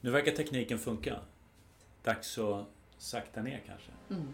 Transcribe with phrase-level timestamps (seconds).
[0.00, 1.20] Nu verkar tekniken funka.
[2.02, 2.66] Dags att
[2.98, 3.92] sakta ner kanske.
[4.10, 4.28] Mm.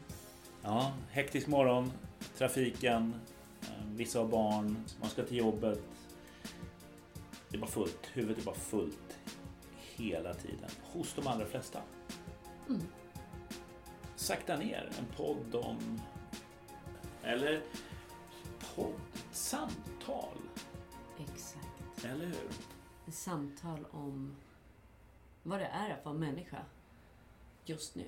[0.62, 1.92] Ja, hektisk morgon,
[2.38, 3.14] trafiken,
[3.62, 5.80] eh, vissa har barn, man ska till jobbet.
[7.48, 8.06] Det är bara fullt.
[8.12, 9.18] Huvudet är bara fullt
[9.96, 10.71] hela tiden.
[10.82, 11.80] Hos de allra flesta.
[12.69, 12.83] Mm.
[14.17, 14.91] Sakta ner.
[14.98, 16.01] En podd om...
[17.23, 17.62] Eller
[18.75, 18.95] podd,
[19.33, 20.39] samtal.
[21.19, 22.05] Exakt.
[22.05, 22.48] Eller hur?
[23.12, 24.37] Samtal om
[25.46, 26.59] vad det är att vara människa
[27.64, 28.04] just nu.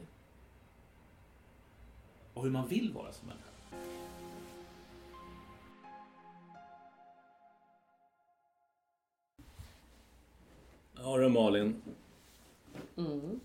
[2.34, 3.48] Och hur man vill vara som människa.
[10.96, 11.82] Ja du Malin.
[12.96, 13.40] Mm.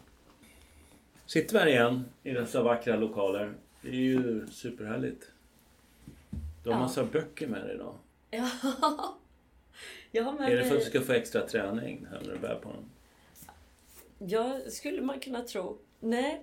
[1.25, 3.53] Sitter vi här igen i dessa vackra lokaler.
[3.81, 5.31] Det är ju superhärligt.
[6.63, 6.79] Du har Ja.
[6.79, 7.95] massa böcker med dig idag.
[8.29, 8.49] Ja.
[10.12, 12.39] Jag har med Är det för att du ska få extra träning här när du
[12.39, 12.89] bär på dem?
[14.27, 15.77] Ja, skulle man kunna tro.
[16.00, 16.41] Nej.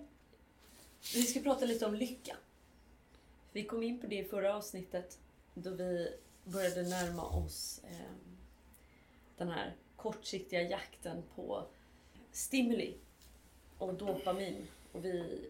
[1.15, 2.37] Vi ska prata lite om lycka.
[3.53, 5.19] Vi kom in på det i förra avsnittet
[5.55, 6.13] då vi
[6.45, 8.17] började närma oss eh,
[9.37, 11.67] den här kortsiktiga jakten på
[12.33, 12.97] stimuli
[13.79, 14.67] och dopamin.
[14.93, 15.45] Och vi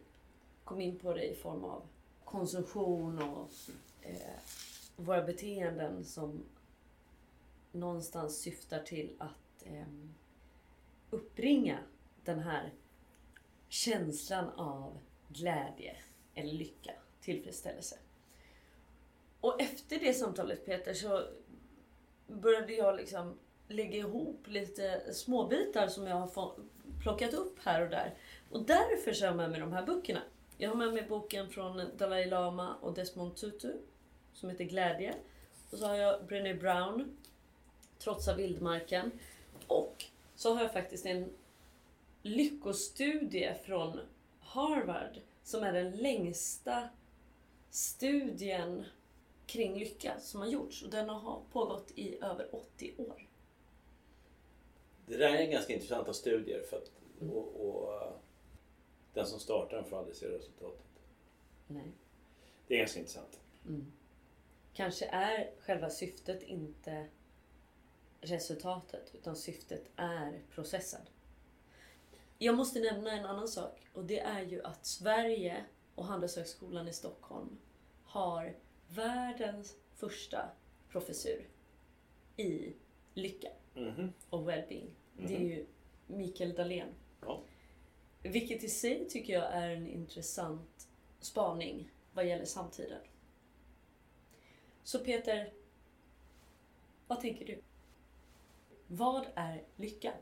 [0.64, 1.82] kom in på det i form av
[2.24, 3.50] konsumtion och
[4.02, 4.38] eh,
[4.96, 6.44] våra beteenden som
[7.72, 9.86] någonstans syftar till att eh,
[11.10, 11.78] uppbringa
[12.24, 12.72] den här
[13.68, 15.96] känslan av glädje
[16.34, 17.98] eller lycka, tillfredsställelse.
[19.40, 21.26] Och efter det samtalet Peter så
[22.26, 26.52] började jag liksom lägga ihop lite småbitar som jag har
[27.02, 28.14] plockat upp här och där.
[28.50, 30.22] Och därför så har jag med mig de här böckerna.
[30.58, 33.72] Jag har med mig boken från Dalai Lama och Desmond Tutu
[34.32, 35.14] som heter Glädje.
[35.70, 37.16] Och så har jag Brené Brown,
[37.98, 39.10] Trotsa vildmarken.
[39.66, 40.04] Och
[40.34, 41.30] så har jag faktiskt en
[42.22, 44.00] lyckostudie från
[44.40, 46.88] Harvard som är den längsta
[47.70, 48.84] studien
[49.46, 50.82] kring lycka som har gjorts.
[50.82, 53.28] Och den har pågått i över 80 år.
[55.06, 58.12] Det där är ganska intressanta studier för att, och, och eh,
[59.14, 60.86] den som startar den får aldrig se resultatet.
[61.66, 61.92] Nej.
[62.66, 63.40] Det är ganska intressant.
[63.66, 63.92] Mm.
[64.72, 67.06] Kanske är själva syftet inte
[68.20, 71.00] resultatet utan syftet är processen.
[72.42, 75.64] Jag måste nämna en annan sak och det är ju att Sverige
[75.94, 77.58] och Handelshögskolan i Stockholm
[78.04, 78.54] har
[78.88, 80.48] världens första
[80.88, 81.48] professur
[82.36, 82.72] i
[83.14, 84.12] lycka Mhm.
[84.30, 84.90] och well-being.
[85.16, 85.66] Det är ju
[86.06, 86.88] Mikael Dahlén.
[87.20, 87.40] Ja.
[88.22, 90.88] Vilket i sig tycker jag är en intressant
[91.20, 93.00] spaning vad gäller samtiden.
[94.84, 95.52] Så Peter,
[97.06, 97.60] vad tänker du?
[98.86, 100.12] Vad är lycka?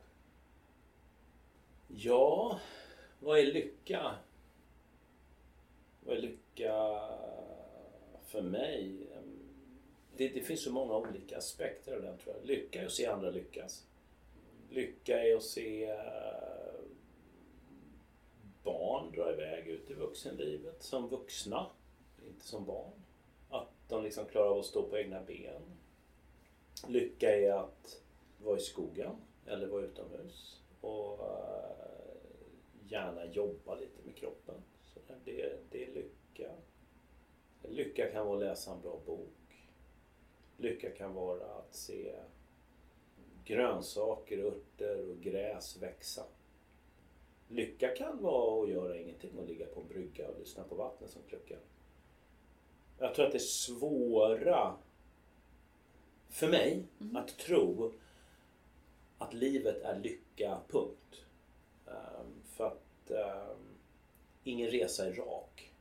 [1.91, 2.61] Ja,
[3.21, 4.15] vad är lycka?
[6.01, 7.01] Vad är lycka
[8.27, 9.07] för mig?
[10.17, 12.47] Det, det finns så många olika aspekter av den tror jag.
[12.47, 13.87] Lycka är att se andra lyckas.
[14.71, 16.81] Lycka är att se eh,
[18.63, 21.67] barn dra iväg ut i vuxenlivet som vuxna,
[22.27, 22.93] inte som barn.
[23.51, 25.63] Att de liksom klarar av att stå på egna ben.
[26.89, 28.03] Lycka är att
[28.43, 29.17] vara i skogen
[29.47, 31.77] eller vara utomhus och eh,
[32.89, 34.55] gärna jobba lite med kroppen.
[34.85, 36.51] Så det, det är lycka.
[37.63, 39.69] Lycka kan vara att läsa en bra bok.
[40.57, 42.15] Lycka kan vara att se
[43.45, 46.25] grönsaker, örter och gräs växa.
[47.49, 51.11] Lycka kan vara att göra ingenting och ligga på en brygga och lyssna på vattnet
[51.11, 51.59] som kluckar.
[52.99, 54.77] Jag tror att det är svåra
[56.29, 56.85] för mig
[57.15, 57.93] att tro
[59.19, 61.25] att livet är lycka, punkt.
[61.87, 63.79] Ehm, för att ehm,
[64.45, 65.73] ingen resa är rak.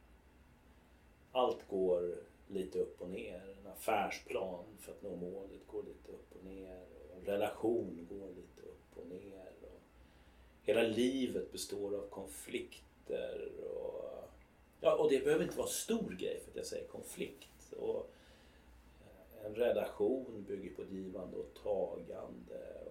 [1.31, 2.15] Allt går
[2.47, 3.55] lite upp och ner.
[3.59, 6.85] En affärsplan för att nå målet går lite upp och ner.
[7.09, 9.51] Och en relation går lite upp och ner.
[9.61, 9.81] Och
[10.61, 13.51] hela livet består av konflikter.
[13.73, 14.29] Och,
[14.81, 17.73] ja, och det behöver inte vara stor grej för att jag säger konflikt.
[17.73, 18.11] Och
[19.45, 22.87] en relation bygger på ett givande och tagande.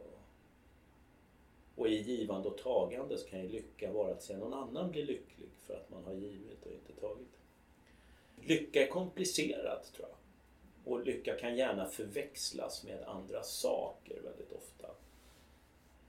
[1.76, 5.02] Och, i givande och tagande så kan ju lycka vara att se någon annan bli
[5.02, 7.38] lycklig för att man har givit och inte tagit.
[8.40, 10.16] Lycka är komplicerat tror jag.
[10.92, 14.86] Och lycka kan gärna förväxlas med andra saker väldigt ofta.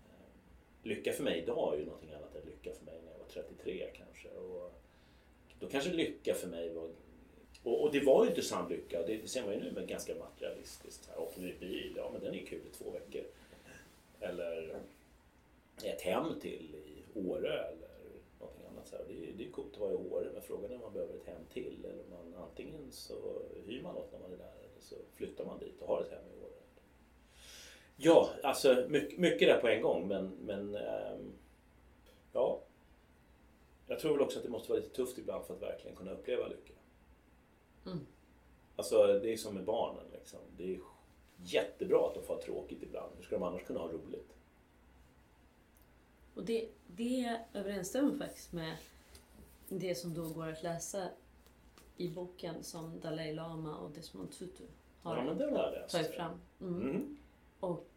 [0.06, 3.19] Eh, lycka för mig idag är ju någonting annat än lycka för mig när jag
[3.19, 4.30] var 33 kanske.
[4.30, 4.74] Och
[5.60, 6.90] då kanske lycka för mig var...
[7.64, 9.02] Och, och det var ju inte sann lycka.
[9.02, 11.04] Det, det ser man ju nu men ganska materialistiskt.
[11.04, 13.24] Så här, ny bil, ja men den är kul i två veckor.
[14.19, 14.80] Eller
[15.83, 17.89] ett hem till i Åre eller
[18.39, 18.88] någonting annat.
[18.88, 19.06] Så här.
[19.07, 21.13] Det, är, det är coolt att vara i Åre men frågan är om man behöver
[21.13, 21.85] ett hem till.
[21.85, 25.59] Eller man, antingen så hyr man något när man är där eller så flyttar man
[25.59, 26.51] dit och har ett hem i Åre.
[27.95, 31.33] Ja, alltså mycket, mycket där på en gång men, men ähm,
[32.33, 32.59] ja.
[33.88, 36.12] Jag tror väl också att det måste vara lite tufft ibland för att verkligen kunna
[36.12, 36.73] uppleva lycka.
[37.85, 38.00] Mm.
[38.75, 40.03] Alltså det är som med barnen.
[40.13, 40.39] Liksom.
[40.57, 40.80] Det är
[41.38, 43.12] jättebra att de får ha tråkigt ibland.
[43.18, 44.38] Hur ska de annars kunna ha roligt?
[46.38, 48.78] Och det, det överensstämmer faktiskt med
[49.69, 51.10] det som då går att läsa
[51.98, 54.63] i boken som Dalai Lama och Desmond Tutu
[55.01, 56.39] har ja, tagit fram.
[56.62, 56.81] Mm.
[56.81, 57.18] Mm.
[57.60, 57.89] Och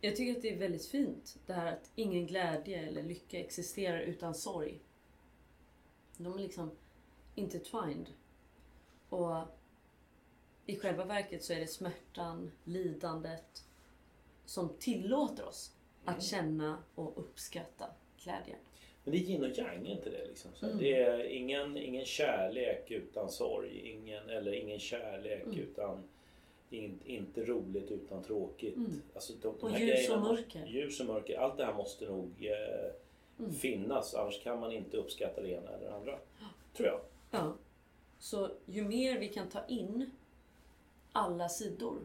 [0.00, 4.00] jag tycker att det är väldigt fint det här att ingen glädje eller lycka existerar
[4.00, 4.80] utan sorg.
[6.16, 6.70] De är liksom
[7.34, 8.10] intertwined.
[9.08, 9.36] Och
[10.66, 13.64] i själva verket så är det smärtan, lidandet
[14.44, 15.72] som tillåter oss
[16.10, 16.46] att mm.
[16.46, 17.86] känna och uppskatta
[18.24, 18.58] glädjen.
[19.04, 20.26] Men det är yin och yang, inte det?
[20.26, 20.50] Liksom.
[20.54, 20.78] Så mm.
[20.78, 25.58] Det är ingen, ingen kärlek utan sorg, ingen, eller ingen kärlek mm.
[25.58, 26.02] utan
[26.70, 28.76] in, inte roligt utan tråkigt.
[28.76, 29.02] Mm.
[29.14, 30.66] Alltså, de, de och ljus och mörker.
[30.66, 31.38] Ljus och mörker.
[31.38, 32.90] Allt det här måste nog eh,
[33.38, 33.52] mm.
[33.52, 36.18] finnas annars kan man inte uppskatta det ena eller det andra.
[36.76, 37.00] Tror jag.
[37.30, 37.56] Ja.
[38.18, 40.10] Så ju mer vi kan ta in
[41.12, 41.98] alla sidor,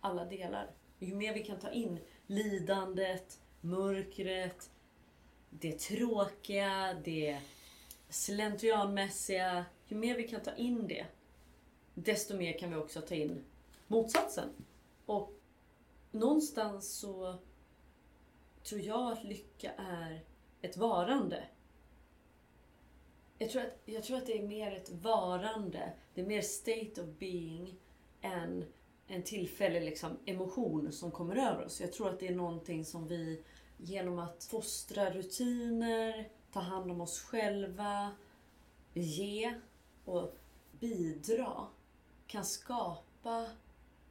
[0.00, 0.70] alla delar.
[0.98, 4.70] Ju mer vi kan ta in lidandet, mörkret,
[5.50, 7.40] det tråkiga, det
[8.08, 9.64] slentrianmässiga.
[9.86, 11.06] Ju mer vi kan ta in det,
[11.94, 13.44] desto mer kan vi också ta in
[13.86, 14.48] motsatsen.
[15.06, 15.32] Och
[16.10, 17.34] någonstans så
[18.62, 20.20] tror jag att lycka är
[20.62, 21.44] ett varande.
[23.38, 25.92] Jag tror, att, jag tror att det är mer ett varande.
[26.14, 27.74] Det är mer state of being
[28.20, 28.64] än
[29.06, 31.80] en tillfällig liksom, emotion som kommer över oss.
[31.80, 33.42] Jag tror att det är någonting som vi
[33.76, 38.10] genom att fostra rutiner, ta hand om oss själva,
[38.94, 39.54] ge
[40.04, 40.36] och
[40.80, 41.66] bidra
[42.26, 43.46] kan skapa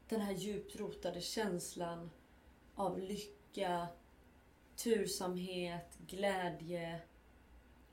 [0.10, 2.10] den här djupt rotade känslan
[2.76, 3.88] av lycka,
[4.76, 7.02] tursamhet, glädje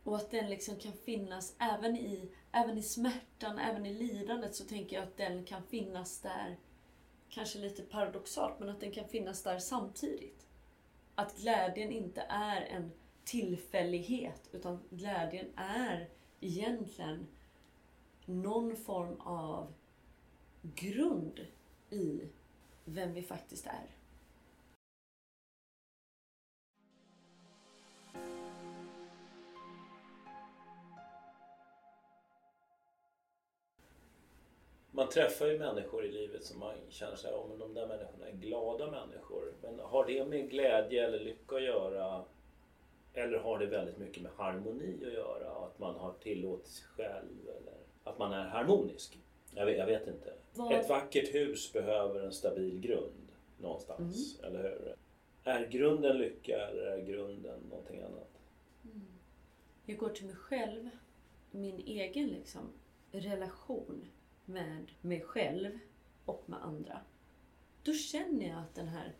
[0.04, 4.64] och att den liksom kan finnas även i, även i smärtan, även i lidandet så
[4.64, 6.56] tänker jag att den kan finnas där,
[7.30, 10.46] kanske lite paradoxalt, men att den kan finnas där samtidigt.
[11.14, 12.90] Att glädjen inte är en
[13.24, 16.08] tillfällighet, utan glädjen är
[16.40, 17.26] egentligen
[18.24, 19.72] någon form av
[20.62, 21.46] grund
[21.90, 22.20] i
[22.84, 23.97] vem vi faktiskt är.
[34.98, 38.32] Man träffar ju människor i livet som man känner sig om de där människorna är
[38.32, 39.52] glada människor.
[39.62, 42.24] Men har det med glädje eller lycka att göra?
[43.14, 45.50] Eller har det väldigt mycket med harmoni att göra?
[45.50, 47.48] Att man har tillåtit sig själv?
[47.48, 47.74] Eller
[48.04, 49.18] att man är harmonisk?
[49.54, 50.34] Jag vet, jag vet inte.
[50.54, 50.72] Var...
[50.72, 53.28] Ett vackert hus behöver en stabil grund
[53.58, 54.50] någonstans, mm.
[54.50, 54.94] eller hur?
[55.44, 58.40] Är grunden lycka eller är grunden någonting annat?
[58.84, 59.06] Mm.
[59.86, 60.88] Jag går till mig själv,
[61.50, 62.72] min egen liksom,
[63.12, 64.08] relation
[64.48, 65.78] med mig själv
[66.24, 67.00] och med andra.
[67.82, 69.14] Då känner jag att den här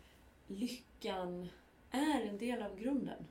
[0.47, 1.49] lyckan
[1.91, 3.25] är en del av grunden.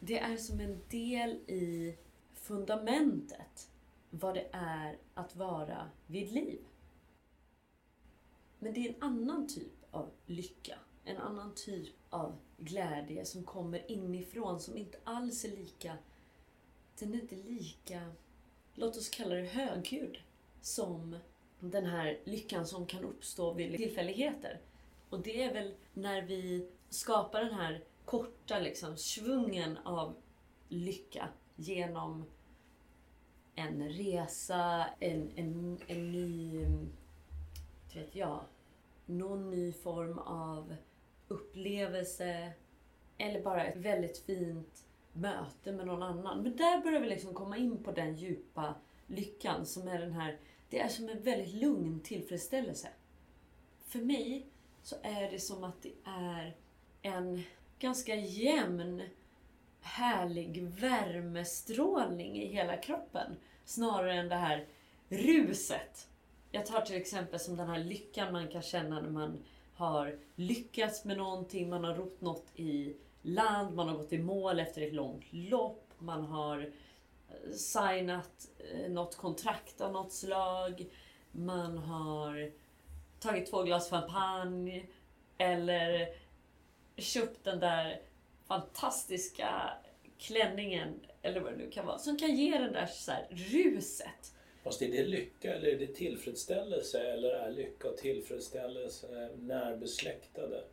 [0.00, 1.96] Det är som en del i
[2.34, 3.70] fundamentet
[4.10, 6.60] vad det är att vara vid liv.
[8.58, 13.90] Men det är en annan typ av lycka, en annan typ av glädje som kommer
[13.90, 15.96] inifrån som inte alls är lika...
[16.98, 18.12] Den är inte lika,
[18.74, 20.18] låt oss kalla det högljudd
[20.60, 21.16] som
[21.60, 24.60] den här lyckan som kan uppstå vid tillfälligheter.
[25.10, 30.14] Och det är väl när vi skapar den här korta liksom, svungen av
[30.68, 32.24] lycka genom
[33.54, 36.64] en resa, en, en, en ny,
[37.94, 38.40] vet jag,
[39.06, 40.76] någon ny form av
[41.28, 42.52] upplevelse
[43.18, 46.42] eller bara ett väldigt fint möte med någon annan.
[46.42, 48.74] Men där börjar vi liksom komma in på den djupa
[49.08, 50.38] lyckan som är den här,
[50.70, 52.88] det är som en väldigt lugn tillfredsställelse.
[53.84, 54.46] För mig
[54.82, 56.56] så är det som att det är
[57.02, 57.42] en
[57.78, 59.02] ganska jämn,
[59.80, 63.36] härlig värmestrålning i hela kroppen.
[63.64, 64.66] Snarare än det här
[65.08, 66.08] ruset.
[66.50, 71.04] Jag tar till exempel som den här lyckan man kan känna när man har lyckats
[71.04, 74.94] med någonting, man har rott något i land, man har gått i mål efter ett
[74.94, 76.72] långt lopp, man har
[77.52, 80.86] signat eh, något kontrakt av något slag.
[81.32, 82.52] Man har
[83.20, 84.86] tagit två glas champagne.
[85.38, 86.08] Eller
[86.96, 88.00] köpt den där
[88.46, 89.70] fantastiska
[90.18, 94.34] klänningen eller vad det nu kan vara som kan ge den där så här, ruset.
[94.64, 100.64] Fast är det lycka eller är det tillfredsställelse eller är lycka och tillfredsställelse närbesläktade?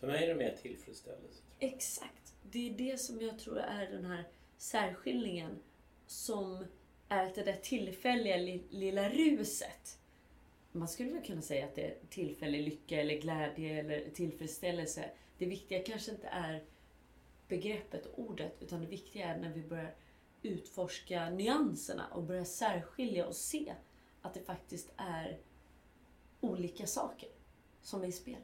[0.00, 1.42] För mig är det mer tillfredsställelse.
[1.58, 2.34] Exakt.
[2.42, 4.24] Det är det som jag tror är den här
[4.60, 5.58] särskiljningen
[6.06, 6.64] som
[7.08, 8.36] är det där tillfälliga
[8.70, 9.98] lilla ruset.
[10.72, 15.10] Man skulle väl kunna säga att det är tillfällig lycka eller glädje eller tillfredsställelse.
[15.38, 16.64] Det viktiga kanske inte är
[17.48, 19.94] begreppet och ordet utan det viktiga är när vi börjar
[20.42, 23.74] utforska nyanserna och börjar särskilja och se
[24.22, 25.38] att det faktiskt är
[26.40, 27.28] olika saker
[27.82, 28.42] som är i spel.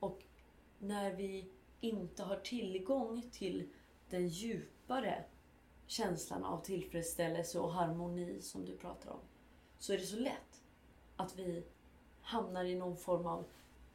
[0.00, 0.22] Och
[0.78, 3.68] när vi inte har tillgång till
[4.10, 5.24] den djupare
[5.86, 9.20] känslan av tillfredsställelse och harmoni som du pratar om,
[9.78, 10.62] så är det så lätt
[11.16, 11.62] att vi
[12.22, 13.44] hamnar i någon form av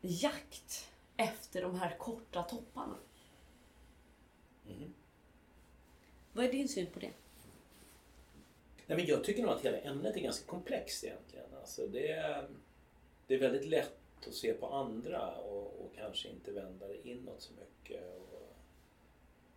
[0.01, 2.98] jakt efter de här korta topparna.
[4.67, 4.93] Mm.
[6.34, 7.12] Vad är din syn på det?
[8.88, 11.46] Nej, men jag tycker nog att hela ämnet är ganska komplext egentligen.
[11.62, 12.50] Alltså det, är,
[13.27, 17.41] det är väldigt lätt att se på andra och, och kanske inte vända det inåt
[17.41, 18.17] så mycket.
[18.17, 18.33] Och,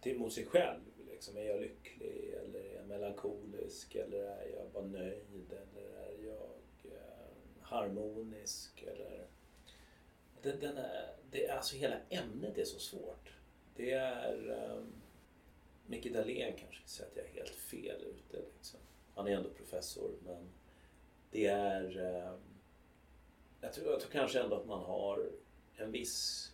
[0.07, 0.81] till mot sig själv.
[1.11, 6.25] Liksom, är jag lycklig eller är jag melankolisk eller är jag bara nöjd eller är
[6.25, 9.27] jag eh, harmonisk eller...
[10.43, 13.33] Det, den är, det, alltså hela ämnet är så svårt.
[13.77, 14.71] Det är...
[14.71, 14.93] Um,
[15.87, 18.45] Micke Dahlén kanske säger att jag är helt fel ute.
[18.57, 18.81] Liksom.
[19.15, 20.49] Han är ändå professor men
[21.31, 21.99] det är...
[21.99, 22.41] Um,
[23.61, 25.31] jag, tror, jag tror kanske ändå att man har
[25.77, 26.53] en viss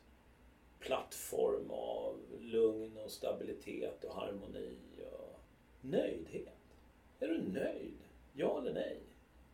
[0.83, 4.77] plattform av lugn och stabilitet och harmoni
[5.13, 5.41] och
[5.81, 6.77] nöjdhet.
[7.21, 7.99] Är du nöjd?
[8.33, 9.01] Ja eller nej?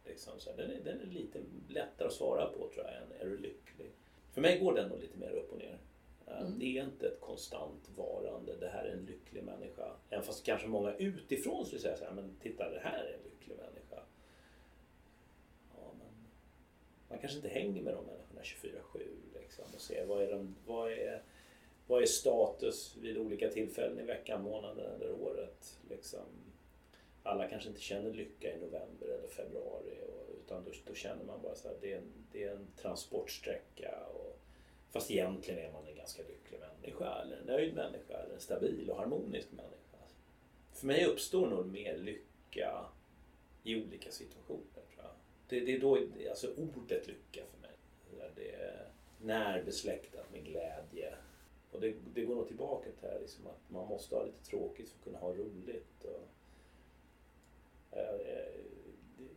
[0.06, 3.24] Liksom så den, är, den är lite lättare att svara på tror jag än är
[3.24, 3.90] du lycklig?
[4.32, 5.78] För mig går den nog lite mer upp och ner.
[6.26, 6.58] Eh, mm.
[6.58, 9.92] Det är inte ett konstant varande, det här är en lycklig människa.
[10.10, 13.24] Även fast kanske många utifrån skulle säga så här, men titta det här är en
[13.24, 14.02] lycklig människa.
[15.74, 16.26] Ja, men
[17.08, 19.17] man kanske inte hänger med de människorna 24-7
[19.58, 21.22] liksom, och se vad är, de, vad, är,
[21.86, 25.78] vad är status vid olika tillfällen i veckan, månaden eller året.
[25.90, 26.26] Liksom.
[27.22, 31.42] Alla kanske inte känner lycka i november eller februari och, utan då, då känner man
[31.42, 33.98] bara så här, det är en, det är en transportsträcka.
[34.14, 34.34] Och,
[34.90, 38.90] Fast egentligen är man en ganska lycklig människa eller en nöjd människa eller en stabil
[38.90, 39.98] och harmonisk människa.
[40.72, 42.84] För mig uppstår nog mer lycka
[43.62, 44.62] i olika situationer.
[44.72, 45.10] Tror jag.
[45.48, 45.98] Det, det är då,
[46.30, 47.70] alltså ordet lycka för mig.
[48.36, 48.87] Det är
[49.22, 51.14] närbesläktat med glädje.
[51.72, 54.44] Och det, det går nog tillbaka till det här liksom att man måste ha lite
[54.44, 56.04] tråkigt för att kunna ha roligt.
[56.04, 56.28] Och,
[57.98, 58.48] äh,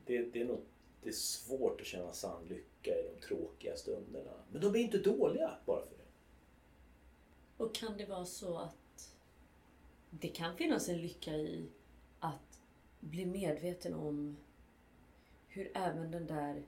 [0.06, 0.62] det, det, är nog
[1.04, 4.32] det är svårt att känna sann lycka i de tråkiga stunderna.
[4.52, 6.04] Men de är inte dåliga bara för det.
[7.64, 9.14] Och kan det vara så att
[10.10, 11.70] det kan finnas en lycka i
[12.20, 12.62] att
[13.00, 14.38] bli medveten om
[15.48, 16.64] hur även den där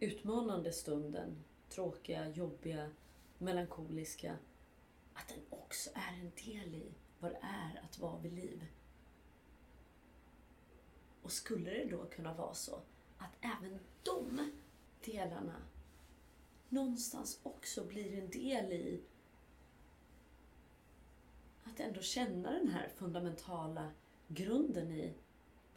[0.00, 2.90] utmanande stunden, tråkiga, jobbiga,
[3.38, 4.36] melankoliska,
[5.14, 8.66] att den också är en del i vad det är att vara vid liv.
[11.22, 12.80] Och skulle det då kunna vara så
[13.18, 14.50] att även de
[15.04, 15.62] delarna
[16.68, 19.00] någonstans också blir en del i
[21.64, 23.90] att ändå känna den här fundamentala
[24.28, 25.14] grunden i.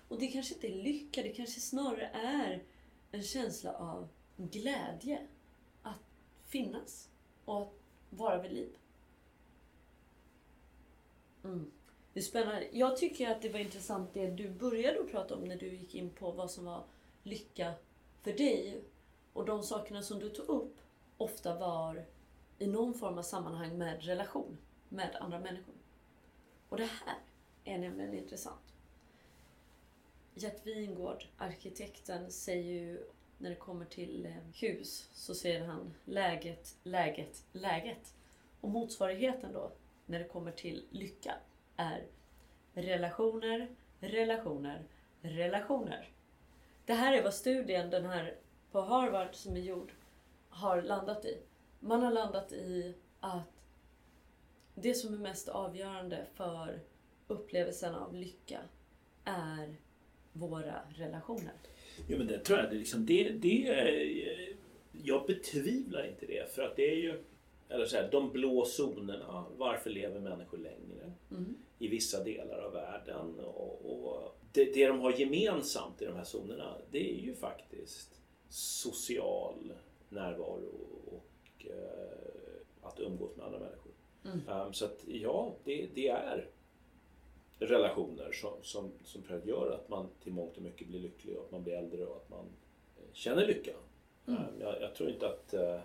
[0.07, 2.63] Och det kanske inte är lycka, det kanske snarare är
[3.11, 5.27] en känsla av glädje
[6.49, 7.09] finnas
[7.45, 7.73] och att
[8.09, 8.77] vara vid liv.
[11.43, 11.71] Mm.
[12.13, 12.67] Det är spännande.
[12.71, 15.95] Jag tycker att det var intressant det du började att prata om när du gick
[15.95, 16.83] in på vad som var
[17.23, 17.73] lycka
[18.21, 18.81] för dig.
[19.33, 20.77] Och de sakerna som du tog upp
[21.17, 22.05] ofta var
[22.59, 24.57] i någon form av sammanhang med relation
[24.89, 25.75] med andra människor.
[26.69, 27.17] Och det här
[27.63, 28.73] är nämligen intressant.
[30.33, 33.03] Gert Wingård, arkitekten, säger ju
[33.39, 34.31] när det kommer till eh,
[34.61, 38.13] hus så säger han läget, läget, läget.
[38.61, 39.71] Och motsvarigheten då
[40.05, 41.35] när det kommer till lycka
[41.75, 42.05] är
[42.73, 43.67] relationer,
[43.99, 44.83] relationer,
[45.21, 46.09] relationer.
[46.85, 48.35] Det här är vad studien den här
[48.71, 49.91] på Harvard som är gjord
[50.49, 51.37] har landat i.
[51.79, 53.63] Man har landat i att
[54.75, 56.79] det som är mest avgörande för
[57.27, 58.59] upplevelsen av lycka
[59.23, 59.75] är
[60.33, 61.53] våra relationer.
[62.07, 63.67] Jo men det tror jag, det, liksom, det, det,
[64.91, 67.23] jag betvivlar inte det för att det är ju
[67.69, 71.57] eller så här, de blå zonerna, varför lever människor längre mm.
[71.79, 73.39] i vissa delar av världen?
[73.39, 78.21] Och, och det, det de har gemensamt i de här zonerna det är ju faktiskt
[78.49, 79.73] social
[80.09, 83.91] närvaro och eh, att umgås med andra människor.
[84.25, 84.67] Mm.
[84.67, 86.47] Um, så att ja, det, det är
[87.59, 91.51] relationer som, som, som gör att man till mångt och mycket blir lycklig och att
[91.51, 92.45] man blir äldre och att man
[92.97, 93.73] eh, känner lycka.
[94.27, 94.41] Mm.
[94.41, 95.79] Um, jag, jag tror inte att eh,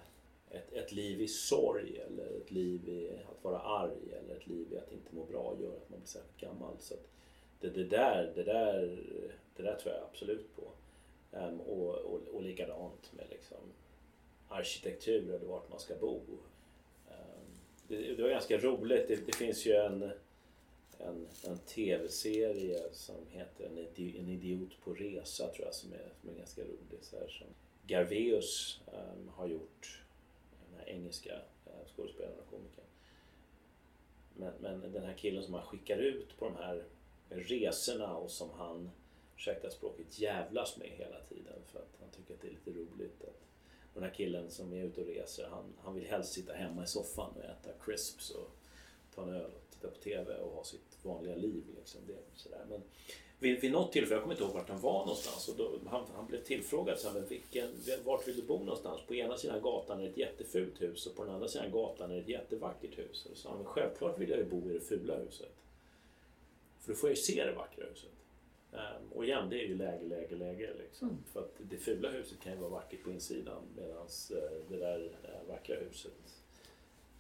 [0.51, 4.67] ett, ett liv i sorg eller ett liv i att vara arg eller ett liv
[4.73, 6.77] i att inte må bra gör att man blir särskilt gammal.
[6.79, 6.95] Så
[7.61, 8.99] det, det, där, det, där,
[9.57, 10.63] det där tror jag absolut på.
[11.39, 13.59] Um, och, och, och likadant med liksom
[14.49, 16.21] arkitektur eller vart man ska bo.
[17.09, 17.47] Um,
[17.89, 19.09] det, det var ganska roligt.
[19.09, 20.13] Det, det finns ju en,
[20.99, 26.13] en, en tv-serie som heter en, idi, en idiot på resa tror jag som är,
[26.21, 26.99] som är ganska rolig.
[27.01, 27.47] Så här, som
[27.87, 30.03] Garveus um, har gjort,
[30.71, 31.35] den här engelska
[31.67, 32.85] uh, skådespelaren och komikern.
[34.37, 36.85] Men, men den här killen som han skickar ut på de här
[37.29, 38.91] resorna och som han,
[39.37, 43.23] ursäkta språket, jävlas med hela tiden för att han tycker att det är lite roligt.
[43.23, 43.41] Att,
[43.95, 46.85] och den här killen som är ute och reser, han, han vill helst sitta hemma
[46.85, 48.51] i soffan och äta crisps och
[49.15, 51.63] ta en öl och titta på TV och ha sitt vanliga liv.
[51.77, 52.01] Liksom.
[52.07, 52.67] Det, sådär.
[52.69, 52.83] Men
[53.39, 56.05] vid, vid något tillfälle, jag kommer inte ihåg vart han var någonstans, och då, han,
[56.15, 57.71] han blev tillfrågad så här, men vilken,
[58.05, 59.01] vart vill du bo någonstans?
[59.07, 62.21] På ena sidan gatan är ett jättefult hus och på den andra sidan gatan är
[62.21, 63.27] ett jättevackert hus.
[63.31, 65.53] Och sa han, men självklart vill jag ju bo i det fula huset.
[66.81, 68.11] För då får jag ju se det vackra huset.
[68.73, 70.71] Um, och igen, det är ju läge, läge, läge.
[70.79, 71.09] Liksom.
[71.09, 71.23] Mm.
[71.33, 75.01] För att det fula huset kan ju vara vackert på insidan medan uh, det där
[75.01, 76.43] uh, vackra huset,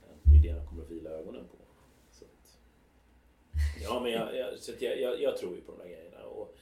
[0.01, 1.64] uh, det är det han kommer att vila ögonen på.
[3.85, 6.25] Ja, men jag, jag, så jag, jag, jag tror ju på de där grejerna.
[6.25, 6.57] Och,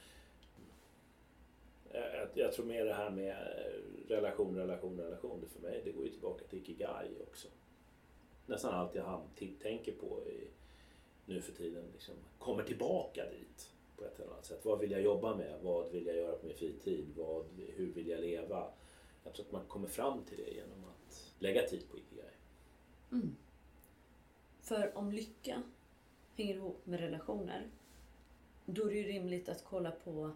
[1.91, 3.35] jag, jag, tror mer det här med
[4.07, 5.41] relation, relation, relation.
[5.41, 7.47] Det för mig, det går ju tillbaka till Ikigai också.
[8.45, 9.21] Nästan allt jag
[9.61, 10.47] tänker på i,
[11.25, 14.65] nu för tiden liksom, kommer tillbaka dit på ett eller annat sätt.
[14.65, 15.59] Vad vill jag jobba med?
[15.61, 17.05] Vad vill jag göra på min fritid?
[17.17, 18.67] Vad, hur vill jag leva?
[19.23, 22.33] Jag tror att man kommer fram till det genom att lägga tid på Ikigai.
[23.11, 23.35] Mm.
[24.61, 25.63] För om lycka
[26.35, 27.67] hänger ihop med relationer,
[28.65, 30.31] då är det ju rimligt att kolla på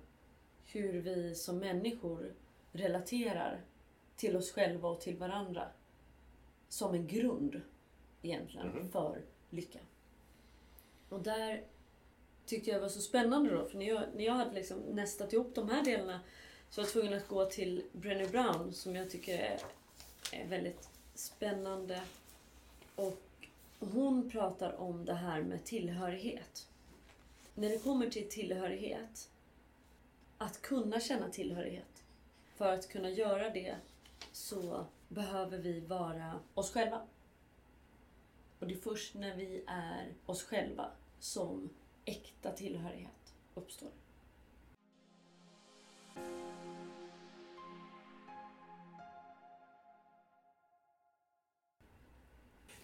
[0.66, 2.34] hur vi som människor
[2.72, 3.62] relaterar
[4.16, 5.68] till oss själva och till varandra
[6.70, 7.62] som en grund
[8.22, 8.92] egentligen Mhm.
[8.92, 9.80] för lycka.
[11.10, 11.64] Och där
[12.46, 15.56] tyckte jag var så spännande då, för när jag, när jag hade liksom nästat ihop
[15.56, 16.20] de här delarna
[16.70, 19.60] så var jag tvungen att gå till Brené Brown som jag tycker är,
[20.32, 22.02] är väldigt spännande.
[22.96, 23.22] Och
[23.80, 26.68] hon pratar om det här med tillhörighet.
[27.54, 29.32] När det kommer till tillhörighet,
[30.38, 32.04] att kunna känna tillhörighet.
[32.56, 33.76] För att kunna göra det
[34.32, 37.02] så behöver vi vara oss själva.
[38.60, 41.70] Och det är först när vi är oss själva som
[42.06, 43.92] äkta tillhörighet uppstår.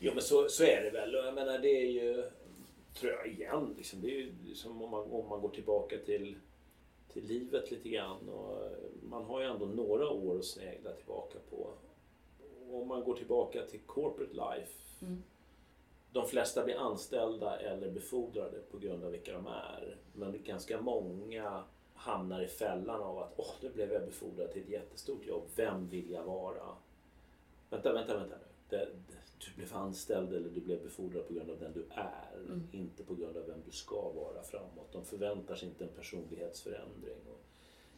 [0.06, 1.14] Jo men så, så är det väl.
[1.14, 2.24] Jag menar det är ju,
[2.94, 6.36] tror jag igen, liksom, det är ju som om man, om man går tillbaka till,
[7.14, 8.30] till livet lite grann.
[8.30, 8.72] Och
[9.04, 11.70] man har ju ändå några år att snegla tillbaka på.
[12.72, 15.06] Om man går tillbaka till corporate life.
[15.06, 15.24] Mm.
[16.12, 19.98] De flesta blir anställda eller befordrade på grund av vilka de är.
[20.14, 21.64] Men ganska många
[21.94, 25.44] hamnar i fällan av att åh, nu blev jag befordrad till ett jättestort jobb.
[25.56, 26.76] Vem vill jag vara?
[27.70, 28.53] Vänta, vänta, vänta nu.
[28.74, 28.88] Det,
[29.46, 32.40] du blev anställd eller du blev befordrad på grund av den du är.
[32.46, 32.68] Mm.
[32.72, 34.92] Inte på grund av vem du ska vara framåt.
[34.92, 37.20] De förväntar sig inte en personlighetsförändring.
[37.28, 37.42] Och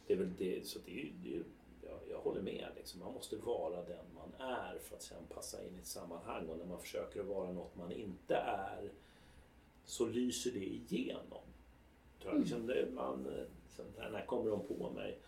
[0.06, 1.42] det är väl det, så det är, det är,
[1.82, 2.68] jag, jag håller med.
[2.76, 3.00] Liksom.
[3.00, 6.48] Man måste vara den man är för att sen passa in i ett sammanhang.
[6.48, 8.90] Och när man försöker att vara något man inte är
[9.84, 11.44] så lyser det igenom.
[12.22, 12.40] Tror jag.
[12.40, 15.18] Liksom man, eh, liksom, när kommer de på mig?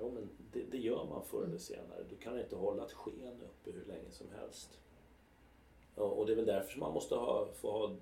[0.00, 2.04] Jo, men det, det gör man förr eller senare.
[2.10, 4.80] Du kan inte hålla ett sken uppe hur länge som helst.
[5.96, 7.96] Ja, och det är väl därför som man måste ha, få ha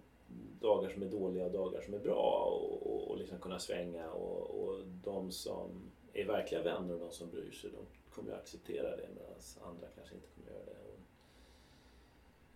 [0.61, 4.11] dagar som är dåliga och dagar som är bra och, och, och liksom kunna svänga.
[4.11, 8.37] Och, och de som är verkliga vänner och de som bryr sig, de kommer ju
[8.37, 10.93] acceptera det medan andra kanske inte kommer göra det.
[10.93, 11.01] Och,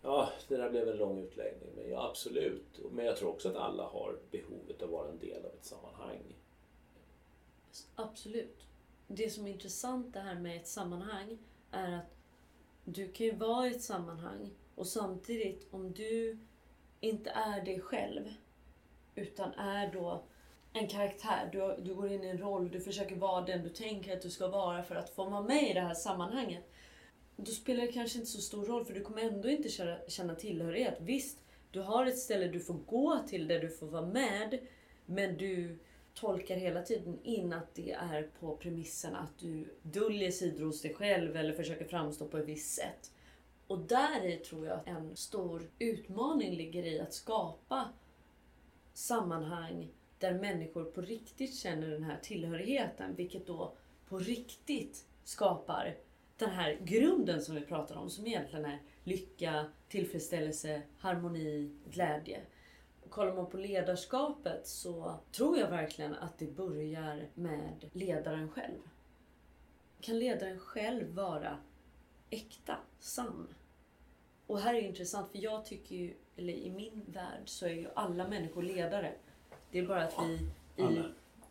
[0.01, 2.79] ja, det där blev en lång utläggning, men ja, absolut.
[2.91, 5.65] Men jag tror också att alla har behovet av att vara en del av ett
[5.65, 6.35] sammanhang.
[7.95, 8.67] Absolut.
[9.07, 11.37] Det som är intressant det här med ett sammanhang
[11.71, 12.15] är att
[12.85, 16.37] du kan ju vara i ett sammanhang och samtidigt om du
[16.99, 18.33] inte är dig själv
[19.15, 20.23] utan är då
[20.73, 24.13] en karaktär, du, du går in i en roll, du försöker vara den du tänker
[24.13, 26.63] att du ska vara för att få vara med i det här sammanhanget.
[27.35, 30.35] Då spelar det kanske inte så stor roll för du kommer ändå inte känna, känna
[30.35, 30.97] tillhörighet.
[30.99, 31.37] Visst,
[31.71, 34.59] du har ett ställe du får gå till där du får vara med
[35.05, 35.79] men du
[36.13, 40.93] tolkar hela tiden in att det är på premissen att du döljer sidor hos dig
[40.93, 43.11] själv eller försöker framstå på ett visst sätt.
[43.67, 47.89] Och där i tror jag att en stor utmaning ligger i att skapa
[48.93, 49.87] sammanhang
[50.19, 53.15] där människor på riktigt känner den här tillhörigheten.
[53.15, 53.73] Vilket då
[54.09, 55.95] på riktigt skapar
[56.37, 62.41] den här grunden som vi pratar om som egentligen är lycka, tillfredsställelse, harmoni, glädje
[63.13, 68.79] kollar man på ledarskapet så tror jag verkligen att det börjar med ledaren själv.
[70.01, 71.57] Kan ledaren själv vara
[72.29, 73.47] äkta, sann?
[74.47, 77.73] Och här är det intressant för jag tycker ju, eller i min värld så är
[77.73, 79.13] ju alla människor ledare.
[79.71, 80.33] Det är bara att vi
[80.83, 81.05] i, Alla.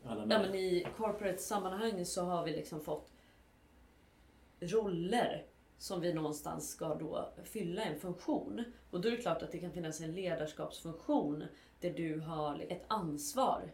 [0.05, 3.13] Alla ja, men i corporate sammanhang så har vi liksom fått
[4.61, 5.47] roller
[5.79, 8.65] som vi någonstans ska då fylla en funktion.
[8.91, 11.45] Och då är det klart att det kan finnas en ledarskapsfunktion
[11.81, 13.73] där du har ett ansvar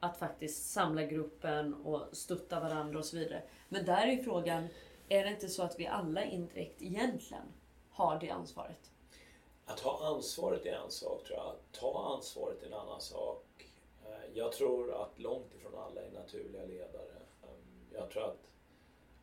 [0.00, 3.42] att faktiskt samla gruppen och stötta varandra och så vidare.
[3.68, 4.68] Men där är ju frågan,
[5.08, 7.46] är det inte så att vi alla indirekt egentligen
[7.90, 8.90] har det ansvaret?
[9.64, 11.46] Att ha ansvaret är en sak tror jag.
[11.46, 13.70] Att ta ansvaret är en annan sak.
[14.06, 17.16] Eh, jag tror att långt ifrån alla är naturliga ledare.
[17.42, 18.48] Ehm, jag tror att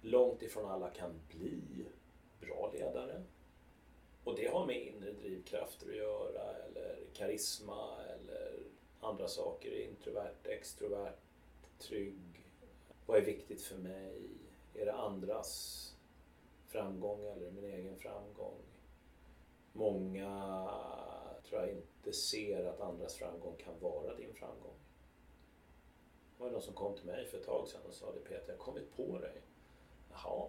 [0.02, 1.86] långt ifrån alla kan bli
[2.46, 3.24] bra ledare.
[4.24, 8.54] Och det har med inre drivkrafter att göra eller karisma eller
[9.00, 9.72] andra saker.
[9.72, 11.20] Introvert, extrovert,
[11.80, 12.46] trygg.
[13.06, 14.30] Vad är viktigt för mig?
[14.74, 15.82] Är det andras
[16.68, 18.62] framgång eller min egen framgång?
[19.74, 20.70] Många
[21.44, 24.76] tror jag inte ser att andras framgång kan vara din framgång.
[26.38, 28.44] Det var någon som kom till mig för ett tag sedan och sa det Peter,
[28.48, 29.42] jag har kommit på dig.
[30.12, 30.48] Jaha.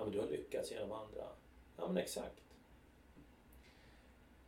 [0.00, 1.28] Ja men du har lyckats genom andra.
[1.76, 2.42] Ja men exakt.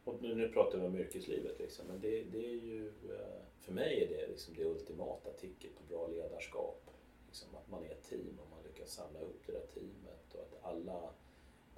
[0.05, 3.73] Och nu, nu pratar vi om yrkeslivet liksom, men det, det är ju, eh, för
[3.73, 6.91] mig är det liksom det ultimata ticket på bra ledarskap.
[7.27, 10.41] Liksom att man är ett team och man lyckas samla ihop det där teamet och
[10.41, 11.11] att alla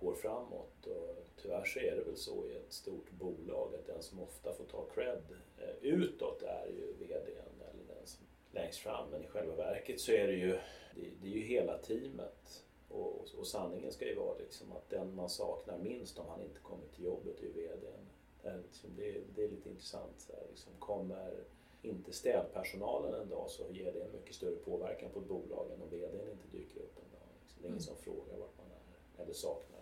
[0.01, 0.87] går framåt.
[0.87, 4.53] Och tyvärr så är det väl så i ett stort bolag att den som ofta
[4.53, 5.23] får ta cred
[5.59, 9.11] eh, utåt är ju VDn eller den som längst fram.
[9.11, 10.59] Men i själva verket så är det ju,
[10.95, 12.64] det, det är ju hela teamet.
[12.95, 16.43] Och, och, och sanningen ska ju vara liksom att den man saknar minst om han
[16.43, 18.09] inte kommer till jobbet är VDn.
[18.43, 20.29] Det är, liksom, det, det är lite intressant.
[20.33, 21.45] Här, liksom, kommer
[21.83, 25.83] inte städpersonalen en dag så ger det en mycket större påverkan på ett bolag än
[25.83, 27.29] om VDn inte dyker upp en dag.
[27.43, 27.63] Liksom.
[27.63, 29.81] Det är ingen som frågar vart man är eller saknar.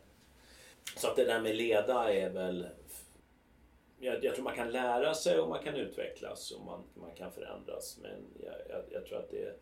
[0.96, 2.68] Så att det där med leda är väl...
[3.98, 7.32] Jag, jag tror man kan lära sig och man kan utvecklas och man, man kan
[7.32, 7.98] förändras.
[8.02, 9.58] Men jag, jag, jag tror att det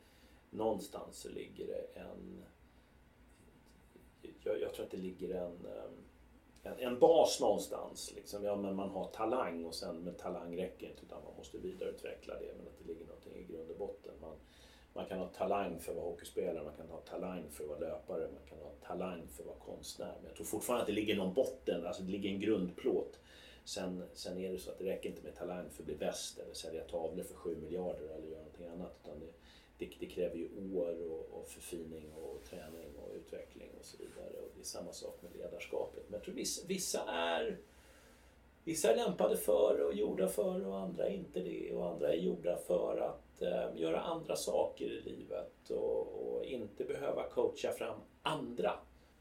[0.50, 2.44] någonstans ligger det en...
[4.44, 6.04] Jag, jag tror att det ligger en, ehm,
[6.62, 8.12] en, en bas någonstans.
[8.16, 8.44] Liksom.
[8.44, 12.34] Ja, men man har talang och sen med talang räcker inte utan man måste vidareutveckla
[12.34, 12.54] det.
[12.56, 14.12] Men att det ligger någonting i grund och botten.
[14.20, 14.36] Man,
[14.92, 17.78] man kan ha talang för att vara hockeyspelare, man kan ha talang för att vara
[17.78, 20.14] löpare, man kan ha talang för att vara konstnär.
[20.16, 23.18] Men jag tror fortfarande att det ligger någon botten, alltså det ligger en grundplåt.
[23.64, 26.38] Sen, sen är det så att det räcker inte med talang för att bli bäst
[26.38, 29.00] eller sälja tavlor för 7 miljarder eller göra någonting annat.
[29.04, 29.32] Utan det,
[29.80, 34.40] det, det kräver ju år och, och förfining och träning och utveckling och så vidare.
[34.42, 36.02] Och det är samma sak med ledarskapet.
[36.08, 37.58] Men jag tror vissa, vissa är
[38.64, 41.74] Vissa är lämpade för och gjorda för och andra är inte det.
[41.74, 46.84] Och andra är gjorda för att eh, göra andra saker i livet och, och inte
[46.84, 48.72] behöva coacha fram andra.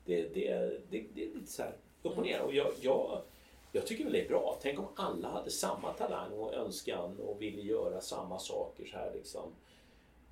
[0.05, 2.41] Det, det, det, det är lite så här upp och ner.
[2.41, 3.21] Och jag, jag,
[3.71, 4.57] jag tycker väl det är bra.
[4.61, 9.13] Tänk om alla hade samma talang och önskan och ville göra samma saker så här
[9.13, 9.55] liksom.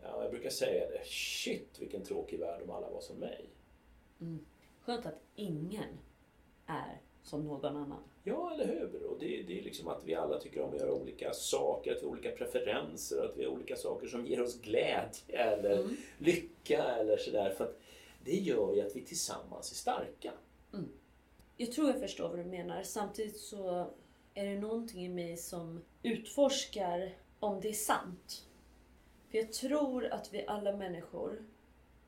[0.07, 1.05] Ja, jag brukar säga det.
[1.05, 3.49] Shit vilken tråkig värld om alla var som mig.
[4.81, 5.97] Skönt att ingen
[6.65, 8.03] är som någon annan.
[8.23, 9.03] Ja, eller hur?
[9.03, 12.01] Och det, det är liksom att vi alla tycker om att göra olika saker, att
[12.01, 15.97] vi har olika preferenser, att vi har olika saker som ger oss glädje eller Mm.
[16.17, 17.49] lycka eller sådär.
[17.49, 17.79] För att
[18.23, 20.31] det gör ju att vi tillsammans är starka.
[21.57, 22.83] Jag tror jag förstår vad du menar.
[22.83, 23.87] Samtidigt så
[24.33, 28.46] är det någonting i mig som utforskar om det är sant.
[29.31, 31.45] För jag tror att vi alla människor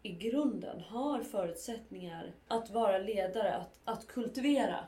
[0.02, 4.86] i grunden har förutsättningar att vara ledare, att, att kultivera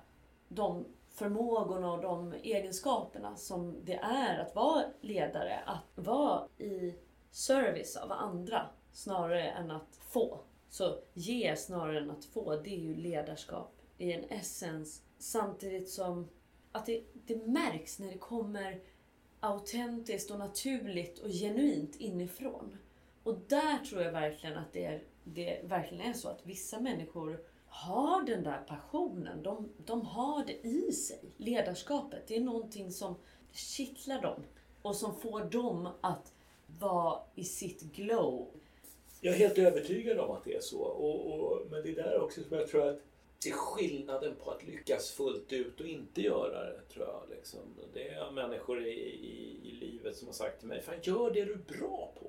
[0.48, 5.60] de förmågorna och de egenskaperna som det är att vara ledare.
[5.66, 6.96] Att vara i
[7.32, 10.40] service av andra snarare än att få.
[10.70, 15.04] Så ge snarare än att få, det är ju ledarskap i en essens.
[15.18, 16.30] Samtidigt som
[16.72, 18.82] att det, det märks när det kommer
[19.42, 22.78] autentiskt och naturligt och genuint inifrån.
[23.24, 27.40] Och där tror jag verkligen att det, är, det verkligen är så att vissa människor
[27.68, 29.44] har den där passionen.
[29.44, 31.20] De, de har det i sig.
[31.38, 33.16] Ledarskapet, det är någonting som
[33.52, 34.44] kittlar dem.
[34.82, 36.34] Och som får dem att
[36.80, 38.48] vara i sitt glow.
[39.22, 40.80] Jag är helt övertygad om att det är så.
[40.80, 43.02] Och, och, men det är där också som jag tror att
[43.44, 47.24] se skillnaden på att lyckas fullt ut och inte göra det, tror jag.
[47.30, 47.60] Liksom.
[47.94, 51.46] Det är människor i, i, i livet som har sagt till mig, fan gör det
[51.46, 52.28] du är bra på.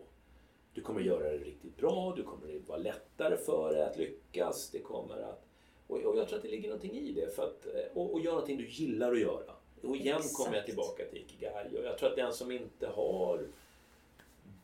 [0.74, 4.70] Du kommer göra det riktigt bra, du kommer att vara lättare för dig att lyckas.
[4.70, 5.46] Det kommer att,
[5.86, 7.34] och, och jag tror att det ligger någonting i det.
[7.34, 9.52] För att, eh, och, och göra någonting du gillar att göra.
[9.82, 10.34] Och igen Exakt.
[10.34, 11.78] kommer jag tillbaka till Ikigai.
[11.78, 13.46] Och jag tror att den som inte har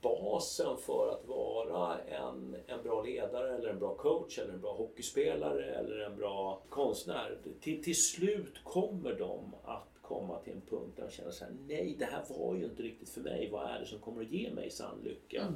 [0.01, 4.73] basen för att vara en, en bra ledare eller en bra coach eller en bra
[4.73, 7.39] hockeyspelare eller en bra konstnär.
[7.61, 11.53] Till, till slut kommer de att komma till en punkt där de känner så här,
[11.69, 13.51] nej det här var ju inte riktigt för mig.
[13.51, 15.41] Vad är det som kommer att ge mig sann lycka?
[15.41, 15.55] Mm.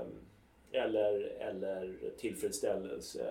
[0.00, 0.12] Um,
[0.72, 3.22] eller, eller tillfredsställelse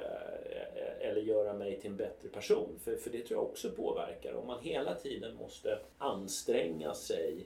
[0.75, 2.69] eh, eller göra mig till en bättre person.
[2.83, 4.33] För, för det tror jag också påverkar.
[4.33, 7.45] Om man hela tiden måste anstränga sig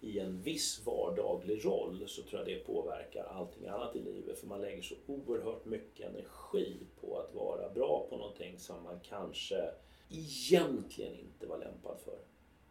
[0.00, 4.38] i en viss vardaglig roll så tror jag det påverkar allting annat i livet.
[4.38, 9.00] För man lägger så oerhört mycket energi på att vara bra på någonting som man
[9.02, 9.70] kanske
[10.10, 12.18] egentligen inte var lämpad för.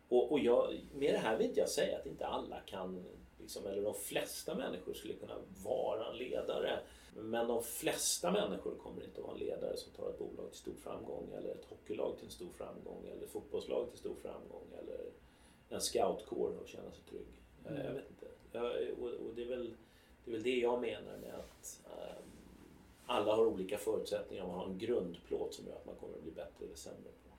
[0.10, 3.06] Och, och jag, med det här vill inte jag säga att inte alla kan,
[3.40, 6.80] liksom, eller de flesta människor skulle kunna vara en ledare.
[7.16, 10.60] Men de flesta människor kommer inte att vara en ledare som tar ett bolag till
[10.60, 14.68] stor framgång eller ett hockeylag till en stor framgång eller ett fotbollslag till stor framgång
[14.80, 15.12] eller
[15.70, 17.42] en scoutkår och känna sig trygg.
[17.68, 17.86] Mm.
[17.86, 18.26] Jag vet inte.
[19.02, 19.74] Och, det, är väl,
[20.26, 22.24] det är väl det jag menar med att um,
[23.06, 26.24] alla har olika förutsättningar och man har en grundplåt som gör att man kommer att
[26.24, 27.30] bli bättre eller sämre på.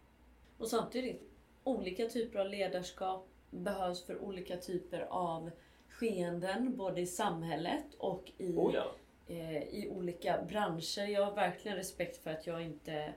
[0.62, 1.22] Och samtidigt,
[1.64, 5.50] olika typer av ledarskap behövs för olika typer av
[5.88, 8.92] skeenden, både i samhället och i, oh ja.
[9.26, 11.06] eh, i olika branscher.
[11.06, 13.14] Jag har verkligen respekt för att jag inte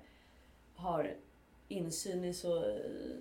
[0.75, 1.15] har
[1.67, 2.75] insyn i så eh,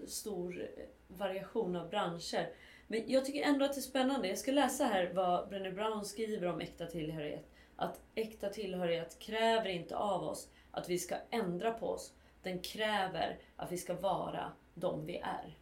[0.06, 0.70] stor
[1.18, 2.52] variation av branscher.
[2.86, 4.28] Men jag tycker ändå att det är spännande.
[4.28, 7.44] Jag ska läsa här vad Brené Brown skriver om äkta tillhörighet.
[7.76, 12.12] Att äkta tillhörighet kräver inte av oss att vi ska ändra på oss.
[12.42, 15.56] Den kräver att vi ska vara de vi är.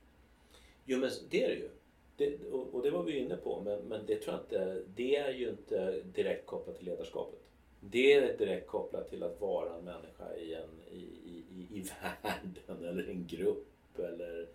[0.84, 1.70] Jo men det är det ju.
[2.16, 3.60] Det, och, och, det var vi inne på.
[3.64, 7.40] Men, men det tror jag inte, det är ju inte direkt kopplat till ledarskapet.
[7.80, 11.90] Det är direkt kopplat till att vara en människa i, en, i, i, i
[12.22, 14.48] världen eller en grupp eller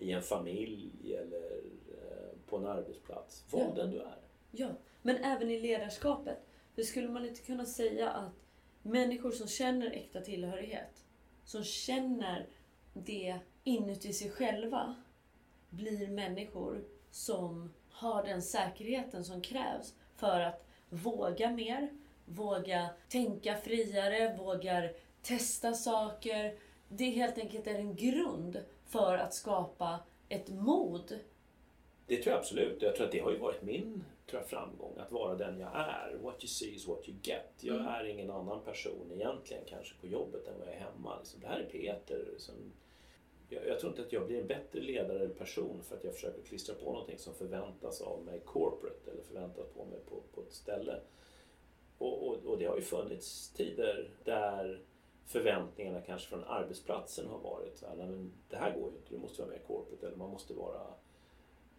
[0.00, 3.44] i en familj eller eh, på en arbetsplats.
[3.50, 3.74] Vad ja.
[3.74, 4.18] den du är.
[4.50, 4.68] Ja,
[5.02, 6.38] men även i ledarskapet.
[6.74, 8.32] För skulle man inte kunna säga att
[8.82, 11.04] människor som känner äkta tillhörighet,
[11.44, 12.46] som känner
[12.92, 14.94] det inuti sig själva,
[15.70, 21.88] blir människor som har den säkerheten som krävs för att våga mer,
[22.24, 26.58] våga tänka friare, vågar testa saker.
[26.88, 31.18] Det helt enkelt är en grund för att skapa ett mod.
[32.06, 32.82] Det tror jag absolut.
[32.82, 34.98] Jag tror att det har ju varit min tror jag, framgång.
[34.98, 36.18] Att vara den jag är.
[36.22, 37.52] What you see is what you get.
[37.60, 37.86] Jag mm.
[37.86, 41.18] är ingen annan person egentligen kanske på jobbet än vad jag är hemma.
[41.18, 42.24] Liksom, det här är Peter.
[42.38, 42.54] Som,
[43.48, 46.14] jag, jag, tror inte att jag blir en bättre ledare eller person för att jag
[46.14, 50.40] försöker klistra på någonting som förväntas av mig corporate eller förväntas på mig på, på
[50.40, 51.00] ett ställe.
[51.98, 54.80] Och, och, och det har ju funnits tider där
[55.30, 59.42] förväntningarna kanske från arbetsplatsen har varit nej men det här går ju inte, du måste
[59.42, 60.06] vara med i corporate.
[60.06, 60.86] Eller man måste vara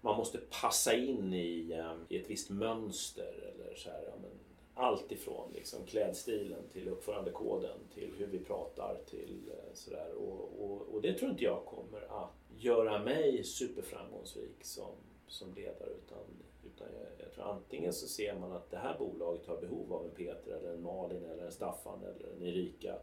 [0.01, 4.31] man måste passa in i, eh, i ett visst mönster eller så här, ja, men
[4.73, 10.81] allt ifrån liksom klädstilen till uppförandekoden till hur vi pratar till eh, sådär och, och,
[10.93, 14.95] och, det tror inte jag kommer att göra mig superframgångsrik som,
[15.27, 16.23] som ledare utan,
[16.65, 20.05] utan jag, jag tror antingen så ser man att det här bolaget har behov av
[20.05, 22.95] en Peter eller en Malin eller en Staffan eller en Erika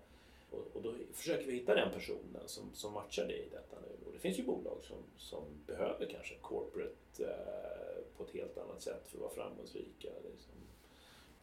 [0.51, 4.07] och, och, då försöker vi hitta den personen som, som matchar det i detta nu.
[4.07, 8.83] Och det finns ju bolag som, som behöver kanske corporate eh, på ett helt annat
[8.83, 10.09] sätt för att vara framgångsrika.
[10.25, 10.55] Liksom.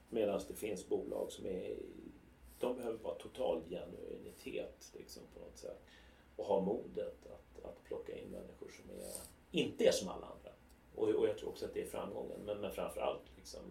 [0.09, 1.75] Medan det finns bolag som är
[2.59, 5.81] de behöver bara total genuinitet liksom, på något sätt.
[6.35, 9.13] Och ha modet att, att plocka in människor som är,
[9.51, 10.51] inte är som alla andra.
[10.95, 12.39] Och, och jag tror också att det är framgången.
[12.45, 13.61] Men, men framförallt liksom,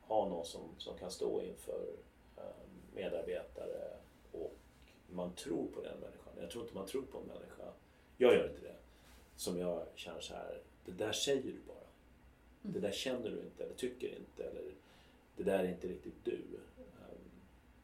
[0.00, 1.86] ha någon som, som kan stå inför
[2.36, 2.42] eh,
[2.94, 3.96] medarbetare
[5.14, 6.32] man tror på den människan.
[6.40, 7.72] Jag tror inte man tror på en människa,
[8.16, 8.76] jag gör inte det,
[9.36, 11.76] som jag känner så här, det där säger du bara.
[12.62, 14.62] Det där känner du inte eller tycker inte eller
[15.36, 16.40] det där är inte riktigt du.
[16.78, 17.30] Um,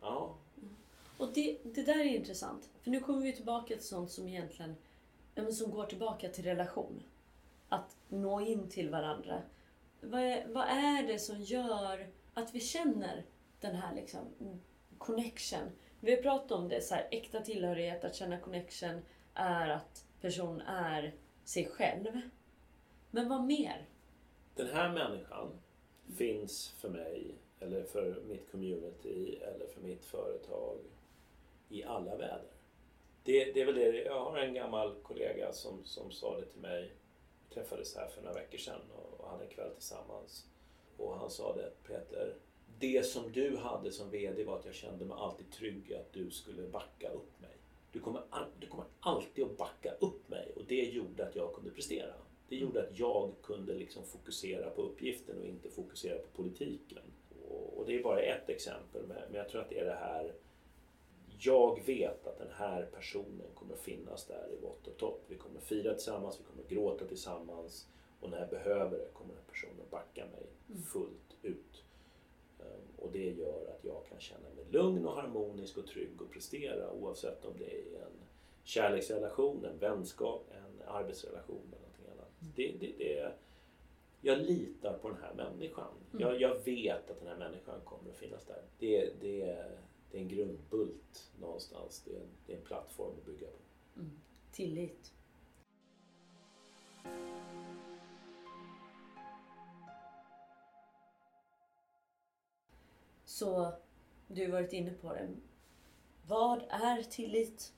[0.00, 0.34] ja.
[0.56, 0.76] Mm.
[1.18, 2.70] Och det, det där är intressant.
[2.82, 4.74] För nu kommer vi tillbaka till sånt som egentligen
[5.52, 7.02] som går tillbaka till relation.
[7.68, 9.42] Att nå in till varandra.
[10.00, 13.24] Vad är, vad är det som gör att vi känner
[13.60, 14.20] den här liksom
[14.98, 15.70] connection?
[16.00, 19.00] Vi har pratat om det, så här, äkta tillhörighet, att känna connection,
[19.34, 22.20] är att personen är sig själv.
[23.10, 23.86] Men vad mer?
[24.54, 25.48] Den här människan
[26.16, 30.78] finns för mig, eller för mitt community, eller för mitt företag
[31.68, 32.52] i alla väder.
[33.22, 34.02] Det, det är väl det.
[34.02, 36.92] Jag har en gammal kollega som, som sa det till mig.
[37.48, 38.80] Vi träffades här för några veckor sedan
[39.18, 40.46] och hade en kväll tillsammans.
[40.96, 42.34] Och han sa det, Peter,
[42.80, 46.30] det som du hade som VD var att jag kände mig alltid trygg att du
[46.30, 47.50] skulle backa upp mig.
[47.92, 48.22] Du kommer,
[48.60, 52.12] du kommer alltid att backa upp mig och det gjorde att jag kunde prestera.
[52.48, 57.02] Det gjorde att jag kunde liksom fokusera på uppgiften och inte fokusera på politiken.
[57.76, 60.32] Och, det är bara ett exempel, men jag tror att det är det här
[61.40, 65.24] jag vet att den här personen kommer finnas där i vått och topp.
[65.26, 67.88] Vi kommer fira tillsammans, vi kommer gråta tillsammans
[68.20, 70.82] och när jag behöver det kommer den personen backa mig mm.
[70.82, 71.84] fullt ut.
[72.98, 76.92] Och det gör att jag kan känna mig lugn och harmonisk och trygg och prestera
[76.92, 78.12] oavsett om det är en
[78.62, 82.42] kärleksrelation, en vänskap, en arbetsrelation eller någonting annat.
[82.42, 82.52] Mm.
[82.56, 83.32] Det, det, det,
[84.20, 85.90] jag litar på den här människan.
[86.12, 86.20] Mm.
[86.20, 88.62] Jag, jag, vet att den här människan kommer att finnas där.
[88.78, 89.64] Det, det,
[90.10, 92.02] det är en grundbult någonstans.
[92.04, 94.00] Det är en, det är en plattform att bygga på.
[94.00, 94.10] Mm.
[94.52, 95.12] Tillit.
[103.28, 103.72] Så
[104.26, 105.28] du har varit inne på det.
[106.26, 107.72] Vad är tillit?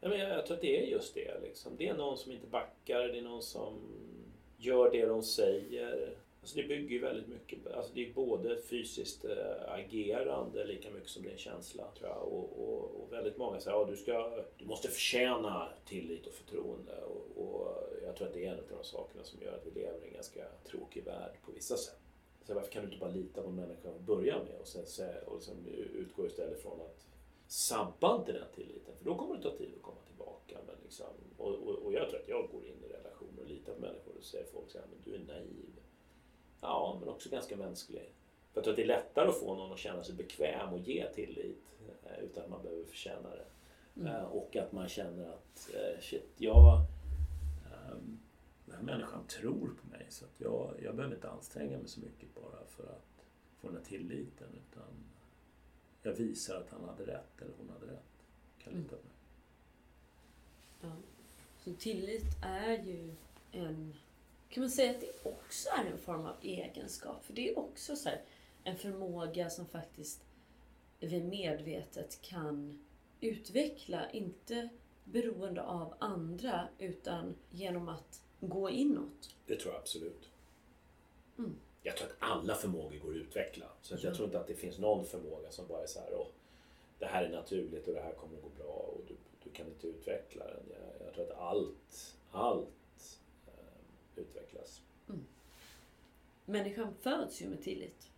[0.00, 1.40] Jag, jag tror att det är just det.
[1.42, 1.72] Liksom.
[1.76, 3.78] Det är någon som inte backar, det är någon som
[4.56, 6.16] gör det de säger.
[6.40, 11.08] Alltså det bygger ju väldigt mycket, alltså det är både fysiskt eh, agerande lika mycket
[11.08, 12.22] som det är en känsla tror jag.
[12.22, 16.32] Och, och, och väldigt många säger att ja, du, ska, du måste förtjäna tillit och
[16.32, 17.02] förtroende.
[17.02, 19.80] Och, och, jag tror att det är en av de sakerna som gör att vi
[19.80, 21.98] lever i en ganska tråkig värld på vissa sätt.
[22.44, 25.42] Så varför kan du inte bara lita på människan att börja med och sen, och
[25.42, 27.06] sen utgå istället från att
[27.46, 30.58] sabba inte den tilliten för då kommer det ta tid att komma tillbaka.
[30.66, 33.72] Men liksom, och, och, och jag tror att jag går in i relationer och litar
[33.72, 35.80] på människor och säger folk säger men du är naiv.
[36.60, 38.14] Ja, men också ganska mänsklig.
[38.52, 40.78] För jag tror att det är lättare att få någon att känna sig bekväm och
[40.78, 41.62] ge tillit
[42.04, 43.46] eh, utan att man behöver förtjäna det.
[44.00, 44.14] Mm.
[44.14, 46.80] Eh, och att man känner att eh, shit, jag,
[47.92, 48.21] um,
[48.72, 52.00] den här människan tror på mig så att jag, jag behöver inte anstränga mig så
[52.00, 53.26] mycket bara för att
[53.60, 54.94] få den här tilliten utan
[56.02, 58.26] jag visar att han hade rätt eller hon hade rätt.
[58.64, 59.14] Kan lita på mig.
[60.80, 60.96] Ja.
[61.58, 63.14] Så tillit är ju
[63.52, 63.94] en
[64.48, 67.24] kan man säga att det också är en form av egenskap?
[67.24, 68.22] För det är också så här,
[68.64, 70.24] en förmåga som faktiskt
[71.00, 72.84] vi medvetet kan
[73.20, 74.68] utveckla, inte
[75.04, 79.34] beroende av andra utan genom att gå inåt.
[79.46, 80.30] Det tror jag absolut.
[81.38, 81.54] Mm.
[81.82, 83.66] Jag tror att alla förmågor går att utveckla.
[83.82, 86.26] Så att jag tror inte att det finns någon förmåga som bara är så här,
[86.98, 89.66] det här är naturligt och det här kommer att gå bra och du, du kan
[89.66, 90.62] inte utveckla den.
[90.70, 93.20] Jag, jag tror att allt, allt
[94.16, 94.82] utvecklas.
[95.08, 95.24] Mm.
[96.44, 98.10] Människan föds ju med tillit.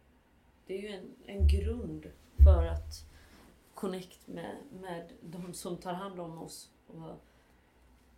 [0.67, 2.11] Det är ju en, en grund
[2.45, 3.05] för att
[3.75, 7.21] connect med, med de som tar hand om oss och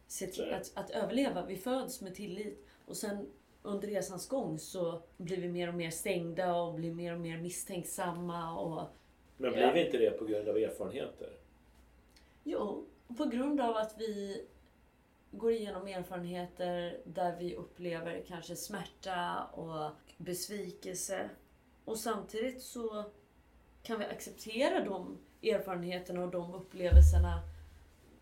[0.08, 1.46] till att, att överleva.
[1.46, 3.26] Vi föds med tillit och sen
[3.62, 7.38] under resans gång så blir vi mer och mer stängda och blir mer och mer
[7.38, 8.60] misstänksamma.
[8.60, 8.88] Och,
[9.36, 11.30] Men blir vi inte det på grund av erfarenheter?
[12.44, 12.84] Jo,
[13.16, 14.44] på grund av att vi
[15.30, 21.30] går igenom erfarenheter där vi upplever kanske smärta och besvikelse.
[21.84, 23.04] Och samtidigt så
[23.82, 27.40] kan vi acceptera de erfarenheterna och de upplevelserna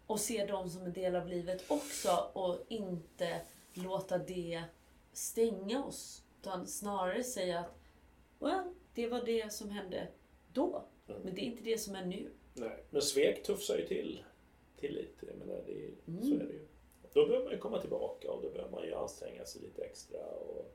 [0.07, 3.41] och se dem som en del av livet också och inte
[3.75, 4.63] låta det
[5.13, 6.25] stänga oss.
[6.41, 7.75] Utan snarare säga att
[8.39, 10.09] well, det var det som hände
[10.53, 10.85] då.
[11.09, 11.23] Mm.
[11.23, 12.31] Men det är inte det som är nu.
[12.55, 14.25] Nej, men svek tuffsar ju till
[14.87, 15.17] tillit.
[15.21, 16.23] Jag menar, det, mm.
[16.23, 16.67] så är det ju.
[17.13, 20.27] Då behöver man ju komma tillbaka och då behöver man ju anstränga sig lite extra
[20.27, 20.75] och,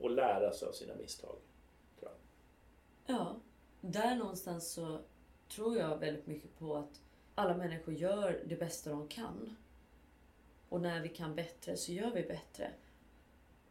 [0.00, 1.36] och lära sig av sina misstag.
[2.00, 2.12] Jag.
[3.06, 3.40] Ja,
[3.80, 4.98] där någonstans så
[5.48, 7.00] tror jag väldigt mycket på att
[7.38, 9.56] alla människor gör det bästa de kan.
[10.68, 12.70] Och när vi kan bättre så gör vi bättre.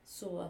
[0.06, 0.50] Så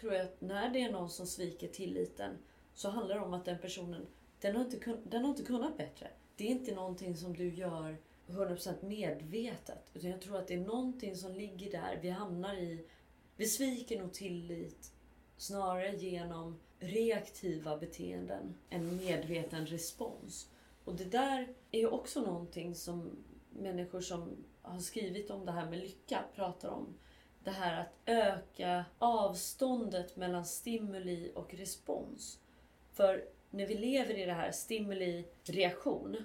[0.00, 2.38] tror jag att när det är någon som sviker tilliten
[2.74, 4.06] så handlar det om att den personen,
[4.40, 6.10] den har inte, den har inte kunnat bättre.
[6.36, 7.96] Det är inte någonting som du gör
[8.26, 9.90] 100% medvetet.
[9.94, 11.98] Utan jag tror att det är någonting som ligger där.
[12.02, 12.86] Vi hamnar i...
[13.36, 14.92] Vi sviker nog tillit
[15.36, 20.48] snarare genom reaktiva beteenden än medveten respons.
[20.84, 25.70] Och det där är ju också någonting som människor som har skrivit om det här
[25.70, 26.94] med lycka pratar om.
[27.44, 32.38] Det här att öka avståndet mellan stimuli och respons.
[32.92, 36.16] För när vi lever i det här stimuli-reaktion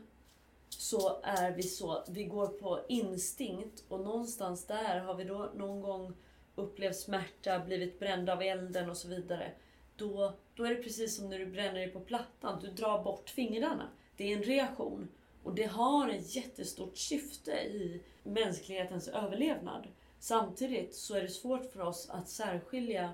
[0.69, 5.81] så är vi så, vi går på instinkt och någonstans där har vi då någon
[5.81, 6.13] gång
[6.55, 9.51] upplevt smärta, blivit brända av elden och så vidare.
[9.95, 13.29] Då, då är det precis som när du bränner dig på plattan, du drar bort
[13.29, 13.89] fingrarna.
[14.17, 15.07] Det är en reaktion.
[15.43, 19.87] Och det har ett jättestort syfte i mänsklighetens överlevnad.
[20.19, 23.13] Samtidigt så är det svårt för oss att särskilja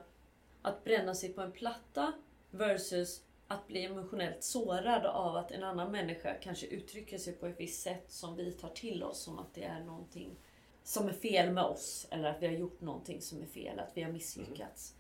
[0.62, 2.14] att bränna sig på en platta
[2.52, 7.60] versus att bli emotionellt sårad av att en annan människa kanske uttrycker sig på ett
[7.60, 10.36] visst sätt som vi tar till oss som att det är någonting
[10.84, 13.92] som är fel med oss eller att vi har gjort någonting som är fel, att
[13.94, 14.96] vi har misslyckats.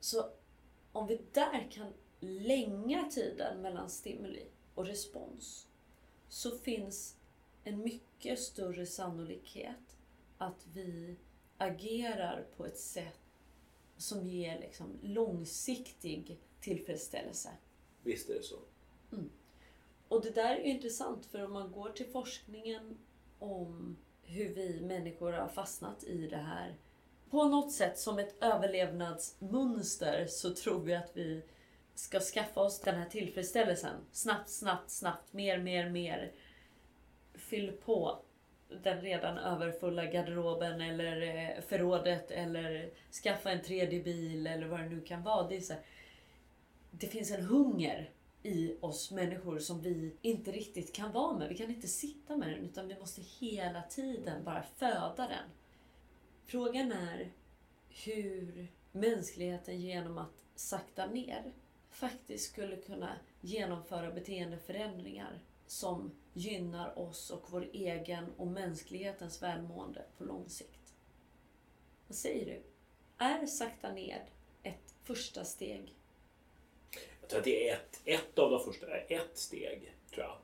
[0.00, 0.24] Så
[0.92, 4.46] om vi där kan länga tiden mellan stimuli
[4.80, 5.68] och respons
[6.28, 7.16] så finns
[7.64, 9.96] en mycket större sannolikhet
[10.38, 11.16] att vi
[11.58, 13.20] agerar på ett sätt
[13.96, 17.48] som ger liksom långsiktig tillfredsställelse.
[18.02, 18.58] Visst är det så.
[20.08, 22.98] Och det där är ju intressant för om man går till forskningen
[23.38, 26.76] om hur vi människor har fastnat i det här.
[27.30, 31.42] På något sätt som ett överlevnadsmönster så tror vi att vi
[32.00, 33.96] ska skaffa oss den här tillfredsställelsen.
[34.12, 35.32] Snabbt, snabbt, snabbt.
[35.32, 36.32] Mer, mer, mer.
[37.34, 38.22] Fyll på
[38.82, 42.90] den redan överfulla garderoben eller eh, förrådet eller
[43.22, 45.48] skaffa en tredje bil eller vad det nu kan vara.
[45.48, 45.82] Det, är så här,
[46.90, 48.10] det finns en hunger
[48.42, 51.48] i oss människor som vi inte riktigt kan vara med.
[51.48, 55.50] Vi kan inte sitta med den utan vi måste hela tiden bara föda den.
[56.46, 57.32] Frågan är
[57.88, 61.52] hur mänskligheten genom att sakta ner
[61.90, 70.24] faktiskt skulle kunna genomföra beteendeförändringar som gynnar oss och vår egen och mänsklighetens välmående på
[70.24, 70.94] lång sikt.
[72.06, 72.62] Vad säger du?
[73.24, 74.20] Är sakta ned
[74.62, 75.94] ett första steg?
[77.20, 80.36] Jag tror att det är ett, ett av de första, eh, ett steg tror jag.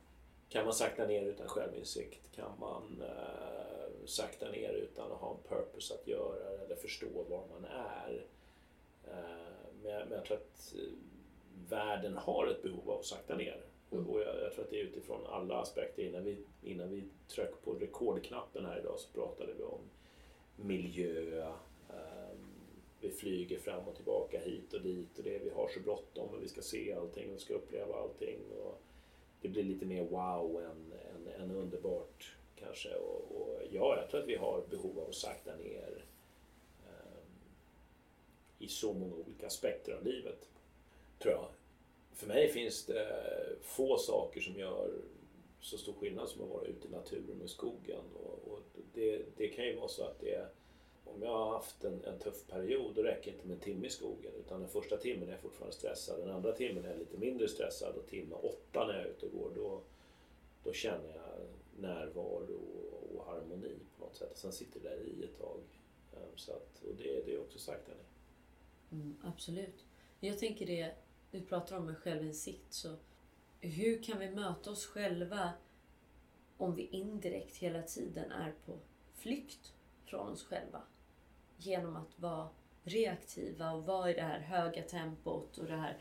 [0.49, 2.36] Kan man sakta ner utan självinsikt?
[2.36, 7.47] Kan man eh, sakta ner utan att ha en purpose att göra eller förstå var
[7.51, 8.24] man är?
[9.05, 10.80] Eh, men, jag, men jag tror att eh,
[11.69, 13.61] världen har ett behov av att sakta ner.
[13.93, 14.07] Mm.
[14.11, 16.03] Och, jag, jag tror att det är utifrån alla aspekter.
[16.03, 19.81] Innan vi, innan vi tryckte på rekordknappen här idag så pratade vi om
[20.57, 21.43] miljö.
[21.89, 22.57] ehm,
[23.01, 26.43] vi flyger fram och tillbaka hit och dit och det vi har så bråttom och
[26.43, 28.39] vi ska se allting och vi ska uppleva allting.
[28.64, 28.81] Och
[29.41, 32.95] det blir lite mer wow än, än, än underbart kanske.
[32.95, 36.05] Och, och ja, jag tror att vi har behov av att sakta ner
[36.87, 37.31] ehm,
[38.59, 40.49] i så många olika aspekter av livet.
[41.19, 41.49] Tror jag.
[42.17, 43.07] För mig finns det
[43.62, 44.91] få saker som gör
[45.61, 48.01] så stor skillnad som att vara ute i naturen och i skogen.
[48.14, 48.61] Och, och
[48.95, 50.49] det, det kan ju vara så att det
[51.05, 53.87] om jag har haft en, en tuff period då räcker det inte med en timme
[53.87, 56.99] i skogen utan den första timmen är jag fortfarande stressad, den andra timmen är jag
[56.99, 59.81] lite mindre stressad och timme åtta när jag är ute och går då,
[60.64, 61.47] då känner jag
[61.81, 62.61] närvaro
[62.93, 64.33] och, och harmoni på något sätt.
[64.33, 65.61] Och sen sitter det där i ett tag.
[66.12, 69.03] Ehm, så att, och det, det är också sagt Annie.
[69.03, 69.85] Mm, absolut.
[70.21, 70.95] Jag tänker det,
[71.31, 72.97] du pratar om en självinsikt, så
[73.61, 75.53] hur kan vi möta oss själva
[76.57, 78.79] om vi indirekt hela tiden är på
[79.14, 79.72] flykt
[80.05, 80.83] från oss själva?
[81.57, 82.49] Genom att vara
[82.83, 85.99] reaktiva och vara i det här höga tempot och det här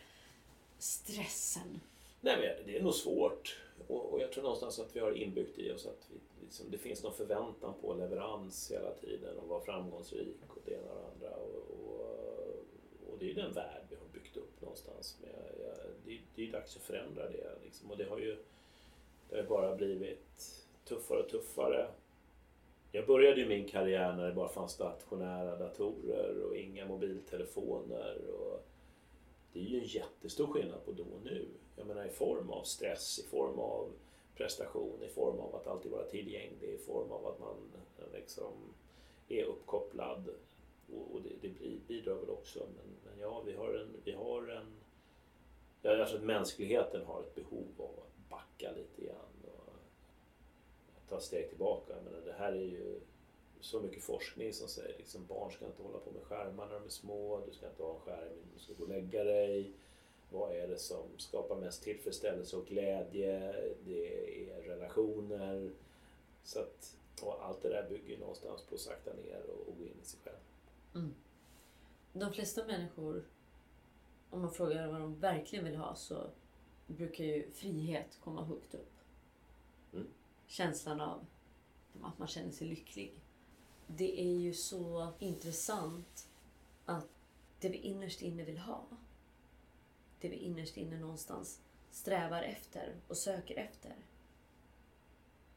[0.78, 1.80] stressen.
[2.21, 3.61] Nej, men det är nog svårt.
[3.88, 7.03] Och jag tror någonstans att vi har inbyggt i oss att vi, liksom, det finns
[7.03, 11.38] någon förväntan på leverans hela tiden och vara framgångsrik och det ena och det andra.
[11.38, 15.17] Och, och, och det är ju den värld vi har byggt upp någonstans.
[15.21, 17.49] Men jag, jag, det, det är ju dags att förändra det.
[17.63, 17.91] Liksom.
[17.91, 18.38] Och det har ju
[19.30, 21.88] det har bara blivit tuffare och tuffare.
[22.91, 28.17] Jag började ju min karriär när det bara fanns stationära datorer och inga mobiltelefoner.
[28.28, 28.65] Och
[29.53, 31.47] det är ju en jättestor skillnad på då och nu.
[31.76, 33.91] Jag menar i form av stress, i form av
[34.36, 37.55] prestation, i form av att alltid vara tillgänglig, i form av att man
[38.13, 38.53] liksom
[39.28, 40.30] är uppkopplad.
[40.93, 42.59] Och och det, det bidrar väl också.
[42.59, 43.89] Men, men ja, vi har en...
[44.03, 44.75] Vi har en
[45.81, 49.73] ja, alltså mänskligheten har ett behov av att backa lite grann och
[51.09, 51.93] ta steg tillbaka.
[51.95, 52.99] Jag menar, det här är ju
[53.59, 56.86] så mycket forskning som säger liksom barn ska inte hålla på med skärmar när de
[56.86, 59.71] är små, du ska inte ha en skärm när du ska gå och lägga dig.
[60.31, 63.55] Vad är det som skapar mest tillfredsställelse och glädje?
[63.86, 65.71] Det är relationer.
[66.43, 69.77] Så att, och allt det där bygger ju någonstans på att sakta ner och, och
[69.77, 70.38] gå in i sig själv.
[72.13, 73.25] De flesta människor,
[74.29, 76.29] om man frågar vad de verkligen vill ha, så
[76.87, 78.93] brukar ju frihet komma högt upp.
[79.93, 80.07] Mm.
[80.47, 81.25] Känslan av
[82.01, 83.19] att man känner sig lycklig.
[83.87, 86.29] Det är ju så intressant
[86.85, 87.07] att
[87.59, 88.85] det vi innerst inne vill ha,
[90.19, 93.95] det vi innerst inne någonstans strävar efter och söker efter,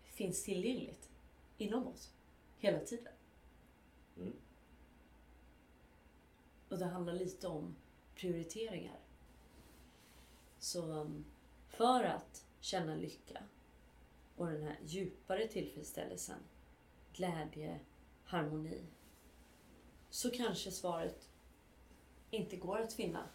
[0.04, 1.10] finns tillgängligt
[1.58, 2.10] inom oss
[2.58, 3.12] hela tiden.
[4.16, 4.32] Mm.
[6.70, 7.76] Och det handlar lite om
[8.14, 8.98] prioriteringar.
[10.58, 11.24] Så um,
[11.68, 13.42] för att känna lycka
[14.36, 16.38] och den här djupare tillfredsställelsen,
[17.12, 17.80] glädje,
[18.24, 18.82] harmoni,
[20.10, 21.28] så kanske svaret
[22.30, 23.28] inte går att finna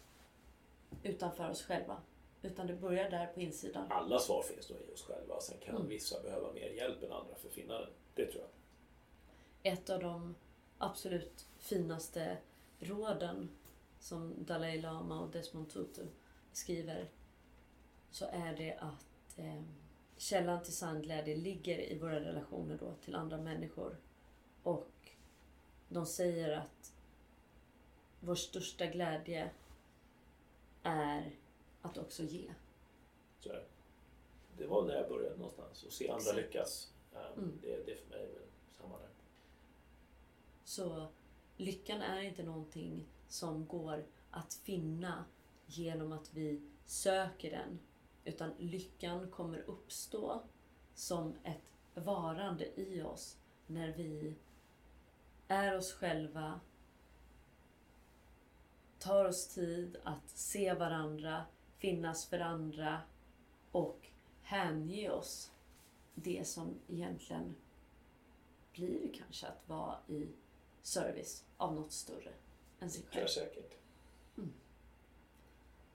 [1.02, 2.02] utanför oss själva.
[2.42, 3.92] Utan det börjar där på insidan.
[3.92, 5.40] Alla svar finns nog i oss själva.
[5.40, 5.88] Sen kan Mm.
[5.88, 7.90] vissa behöva mer hjälp än andra för att finna den.
[8.14, 9.72] Det tror jag.
[9.72, 10.34] Ett av de
[10.78, 12.36] absolut finaste
[12.78, 13.48] råden
[13.98, 16.06] som Dalai Lama och Desmond Tutu
[16.52, 17.08] skriver
[18.10, 19.62] så är det att eh,
[20.16, 23.96] källan till sann glädje ligger i våra relationer då till andra människor.
[24.62, 24.90] Och
[25.88, 26.92] de säger att
[28.20, 29.50] vår största glädje
[30.82, 31.30] är
[31.82, 32.50] att också ge.
[33.40, 33.64] Så är
[34.56, 34.66] det.
[34.66, 35.82] var där jag började någonstans.
[35.82, 36.36] Och se andra Exakt.
[36.36, 36.90] lyckas.
[37.12, 37.58] Um, Mm.
[37.62, 38.28] det, det är för mig
[38.80, 39.08] samma där.
[40.64, 41.06] Så
[41.56, 45.24] lyckan är inte någonting som går att finna
[45.66, 47.78] genom att vi söker den.
[48.24, 50.42] Utan lyckan kommer uppstå
[50.94, 53.36] som ett varande i oss
[53.66, 54.34] när vi
[55.48, 56.60] är oss själva,
[58.98, 61.44] tar oss tid att se varandra,
[61.78, 63.00] finnas för andra
[63.72, 64.06] och
[64.42, 65.50] hänge oss
[66.14, 67.54] det som egentligen
[68.72, 70.28] blir kanske att vara i
[70.84, 72.32] service av något större
[72.80, 73.26] än sig själv.
[73.26, 73.74] säkert.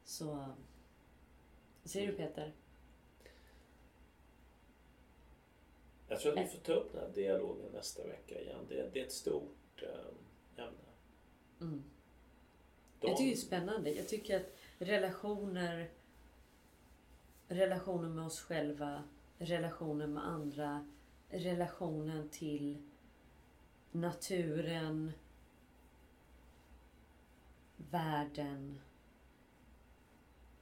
[0.03, 0.25] Så...
[1.83, 2.53] Vad säger du Peter?
[6.07, 8.65] Jag tror att vi får ta upp den här dialogen nästa vecka igen.
[8.69, 10.15] Det, det är ett stort um,
[10.57, 10.79] ämne.
[11.61, 11.83] Mm.
[12.99, 13.91] De- Jag tycker det är spännande.
[13.91, 15.89] Jag tycker att relationer,
[17.47, 19.03] relationer med oss själva,
[19.37, 20.87] relationer med andra,
[21.29, 22.77] relationen till
[23.91, 25.11] naturen,
[27.77, 28.81] världen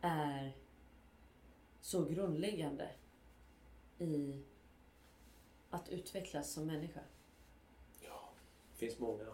[0.01, 0.51] är
[1.82, 2.89] så grundläggande
[3.97, 4.41] i
[5.69, 6.99] att utvecklas som människa.
[8.01, 8.30] Ja,
[8.71, 9.25] det finns många,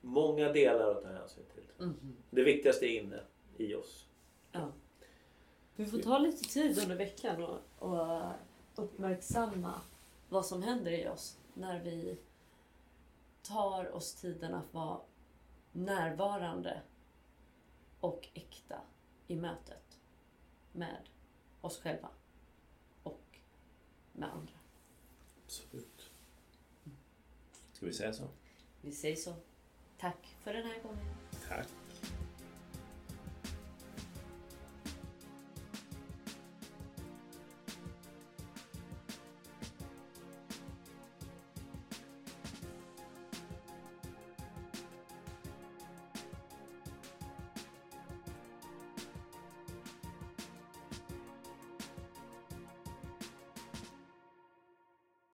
[0.00, 1.86] många delar att ta hänsyn till.
[1.86, 2.16] Mhm.
[2.30, 3.20] Det viktigaste är inne
[3.56, 4.06] i oss.
[4.52, 4.72] Ja.
[5.76, 8.32] Vi får ta lite tid under veckan och, och
[8.74, 9.80] uppmärksamma
[10.28, 12.18] vad som händer i oss när vi
[13.42, 15.00] tar oss tiden att vara
[15.72, 16.82] närvarande
[18.00, 18.80] och äkta
[19.26, 19.98] i mötet
[20.72, 21.08] med
[21.60, 22.08] oss själva
[23.02, 23.38] och
[24.12, 24.54] med andra.
[25.44, 26.10] Absolut.
[27.72, 28.28] Ska vi säga så?
[28.80, 29.34] Vi säger så.
[29.98, 31.14] Tack för den här gången.
[31.48, 31.68] Tack.